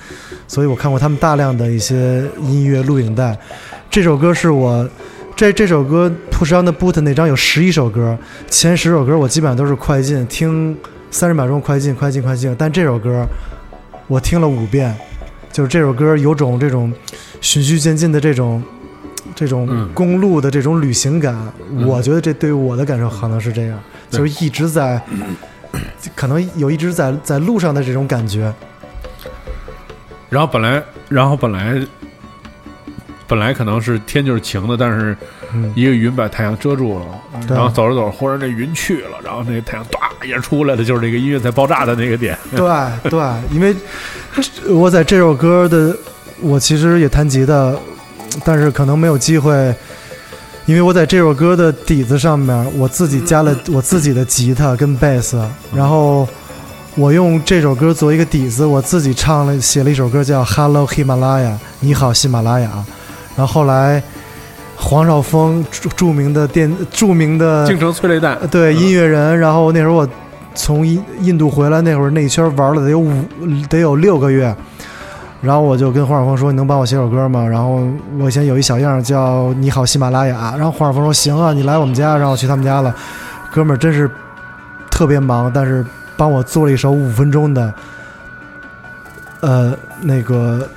[0.48, 3.38] 所以我看过他们大量的一些音乐录影带。
[3.91, 4.90] 这首歌是我
[5.40, 8.18] 这这首歌《Push on the Boot》那张有十一首歌，
[8.49, 10.78] 前十首歌我基本上都是快进，听
[11.11, 13.26] 三十秒钟快进快进快进，但这首歌
[14.07, 14.94] 我听了五遍，
[15.49, 16.91] 就是这首歌有种这种
[17.40, 18.61] 循序渐进的这种。
[19.36, 21.38] 这种嗯公路的这种旅行感，
[21.86, 23.80] 我觉得这对于我的感受可能是这样，
[24.10, 25.02] 对就是一直在，
[26.16, 28.53] 可能有一直在在路上的这种感觉。
[30.30, 31.82] 然后本来然后本来
[33.30, 35.15] 本来可能是天就是晴的，但是
[35.53, 35.72] 嗯。
[35.76, 37.06] 一个云把太阳遮住了，
[37.47, 37.56] 对。
[37.56, 42.38] 然后走着走着，忽然这云去了，然后那个太阳唰也出来了，就是这个音乐在爆炸的那个点。
[42.51, 43.19] 对对，
[43.53, 43.73] 因为
[44.68, 45.95] 我在这首歌的，
[46.41, 47.73] 我其实也弹吉他，
[48.43, 49.73] 但是可能没有机会，
[50.65, 55.39] 因为我在这首歌的底子上面，我自己加了我自己的吉他跟贝斯，
[55.73, 56.27] 然后
[56.95, 62.84] 我用这首歌作为一个底子，我自己唱了写了一首歌叫《Hello Himalaya》，你好喜马拉雅，
[63.40, 64.03] 然后后来
[64.76, 70.06] 黄少峰著著名的电著名的京城催泪弹，对音乐人，然后那时候我
[70.53, 73.14] 从印印度回来，那会儿那一圈玩了得有五
[73.70, 74.53] 得有六个月，
[75.41, 77.82] 然后我就跟黄少峰说：“你能帮我写首歌吗？”然后
[78.20, 82.94] 我以前有一小样叫《你好喜马拉雅》，然后黄少峰说：“行啊，你来我们家。”然后我去他们家了，
[83.53, 84.11] 哥们儿真是
[84.91, 85.86] 特别忙，但是
[86.18, 87.74] 帮我做了一首五分钟的，
[89.40, 90.68] 呃，那个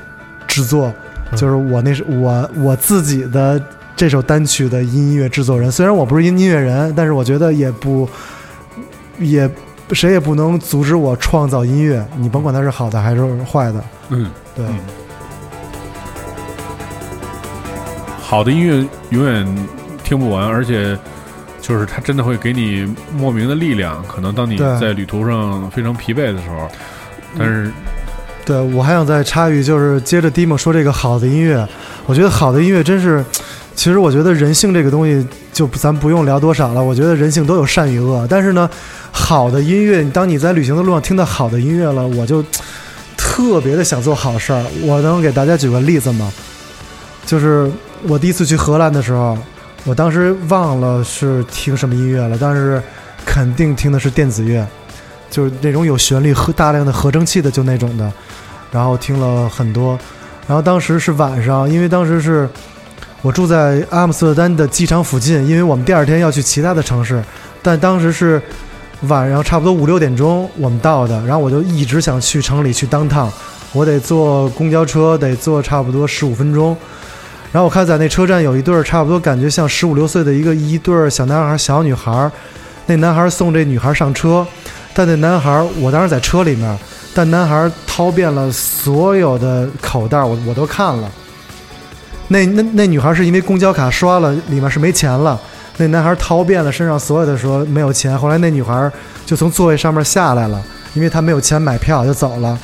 [0.47, 0.93] 制作，
[1.37, 3.61] 就是我那是我我自己的
[3.97, 5.71] 这首单曲的音乐制作人。
[5.71, 8.09] 虽然我不是音音乐人，但是我觉得也不
[9.19, 9.49] 也
[9.93, 13.85] 谁也不能阻止我创造音乐，你甭管它是好的还是坏的。
[14.11, 14.79] 嗯，对，嗯
[18.21, 19.47] 好的音乐永远
[20.03, 20.99] 听不完，而且
[21.61, 24.03] 就是它真的会给你莫名的力量。
[24.05, 26.69] 可能当你在旅途上非常疲惫的时候，
[27.39, 27.71] 但是
[28.45, 31.67] 对我还想再插一句，就是接着 Dimo 说这个好的音乐，
[32.07, 33.25] 我觉得好的音乐真是，
[33.75, 38.69] 其实我觉得人性这个东西就咱不用聊多少了，我觉得人性都有善与恶，但是呢，
[39.13, 42.45] 好的音乐，当你在旅行的路上听到好的音乐了，我就
[43.17, 44.65] 特别的想做好事儿。
[44.83, 46.33] 我能给大家举个例子吗？
[47.25, 47.71] 就是
[48.09, 49.39] 我第一次去荷兰的时候，
[49.85, 52.83] 我当时忘了是听什么音乐了，但是
[53.25, 54.67] 肯定听的是电子乐，
[55.33, 58.13] 就是那种有旋律和大量的合成器的，就那种的。
[58.71, 59.99] 然后听了很多，
[60.47, 62.49] 然后当时是晚上，因为当时是
[63.21, 67.23] 我住在阿姆斯特丹的机场附近，因为我们第二天要去其他的城市，
[67.63, 68.41] 但当时是
[69.09, 73.31] 晚上差不多五六点钟我们到的，然后我就一直想去城里去当趟，
[73.73, 76.77] 我得坐公交车，得坐差不多十五分钟。
[77.53, 82.31] 然后我看在那车站有一对儿差不多感觉像十五六岁的一个一对儿小男孩小女孩，
[82.87, 84.47] 那男孩送这女孩上车，
[84.95, 86.79] 但那男孩儿我当时在车里面，
[87.15, 91.11] 但男孩儿掏遍了所有的口袋儿，我我都看了。
[92.29, 95.39] 那那那女孩是因为公交卡刷了，里面是没钱了。
[95.79, 98.17] 那男孩掏遍了身上所有的，说没有钱。
[98.19, 98.91] 后来那女孩
[99.25, 100.63] 就从座位上面下来了，
[100.95, 102.59] 因为她没有钱买票就走了。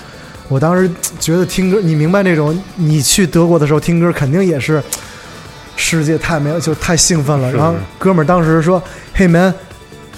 [0.49, 4.83] 我当时觉得听歌，你明白那种你去德国的时候听歌，肯定也是
[5.77, 7.53] 世界太没有，就太兴奋了。
[7.53, 8.83] 然后哥们儿当时说
[9.15, 9.53] ：“Hey man,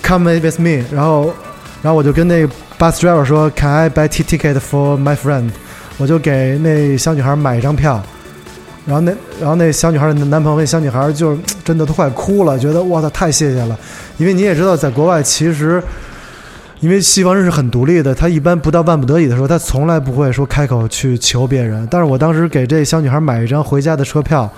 [0.02, 1.34] come with me。”然后
[1.82, 2.48] 然后我就跟那个
[2.78, 5.50] bus driver 说：“Can I buy ticket for my friend？”
[5.98, 8.02] 我就给那小女孩买一张票。
[8.86, 13.78] 然后那，然后那小女孩的男朋友，那小女孩就真的都快哭了，觉得哇塞，太谢谢了。
[14.16, 15.80] 因为你也知道，在国外其实，
[16.80, 21.86] 因为西方人是很独立的，他一般不到万不得已的时候，他从来不会说开口去求别人。
[21.90, 24.50] 但是我当时给这小女孩买一张回家的车票，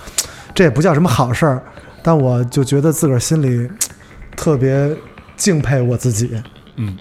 [0.55, 1.61] 这也不叫什么好事儿，
[2.01, 3.69] 但我就觉得自个儿心里
[4.35, 4.89] 特别
[5.35, 6.31] 敬佩我自己。
[6.77, 6.97] 嗯，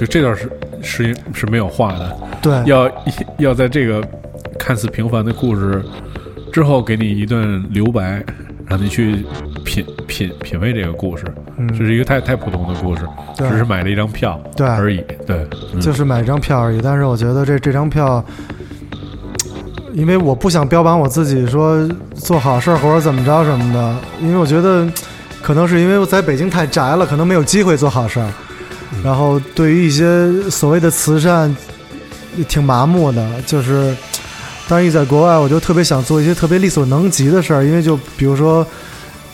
[0.00, 0.50] 就这段是
[0.82, 2.90] 是是没有话的，对，要
[3.36, 4.02] 要在这个
[4.58, 5.84] 看似平凡的故事
[6.50, 8.24] 之后，给你一段留白，
[8.66, 9.26] 让你去
[9.62, 11.24] 品品品味这个故事。
[11.58, 13.02] 嗯这是一个太太普通的故事，
[13.36, 15.04] 对只是买了一张票对而已。
[15.26, 16.80] 对，嗯就是买一张票而已。
[16.82, 18.24] 但是我觉得这这张票，
[19.92, 24.90] 因为我不想标榜我自己说做好事儿或者怎么着什么的，因为我觉得
[25.42, 28.32] 可能是因为我在北京太宅了，可能没有机会做好事儿。
[29.02, 31.54] 然后对于一些所谓的慈善，
[32.48, 33.94] 挺麻木的，就是。
[34.68, 38.64] 当然，一在国外，我就特别想做一些特别力所能及的事儿，因为就比如说，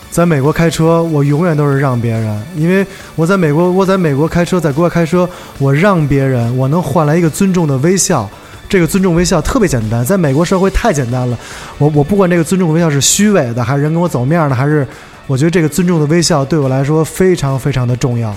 [0.09, 2.83] 在美国开车，我永远都是让别人，因为
[3.15, 5.29] 我在美国，我在美国开车，在国外开车，
[5.59, 8.27] 我让别人，我能换来一个尊重的微笑。
[8.67, 11.37] 这个尊重微笑特别简单，在美国社会太简单了。
[11.77, 14.87] 我我不管这个尊重微笑是虚伪的，还是人跟我走面的，还是
[15.27, 18.35] 我觉得这个尊重的微笑对我来说非常非常的重要。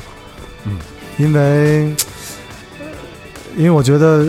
[0.67, 0.77] 嗯，
[1.21, 1.95] 因为
[3.55, 4.27] 因为我觉得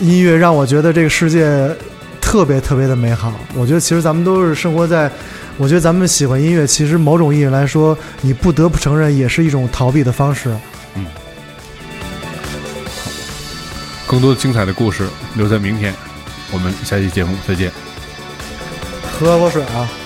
[0.00, 1.70] 音乐让我觉得这个世界
[2.18, 3.30] 特别特别的美好。
[3.54, 5.10] 我觉得其实咱们都是生活在，
[5.58, 10.48] 我觉得咱们喜欢音乐，其实某种意义来说，你不得不承认，也是一种逃避的方式。
[10.94, 11.04] 嗯
[14.06, 15.92] 更多精彩的故事留在明天。
[16.52, 17.72] 我们下期节目再见。
[19.18, 19.90] 喝口水啊。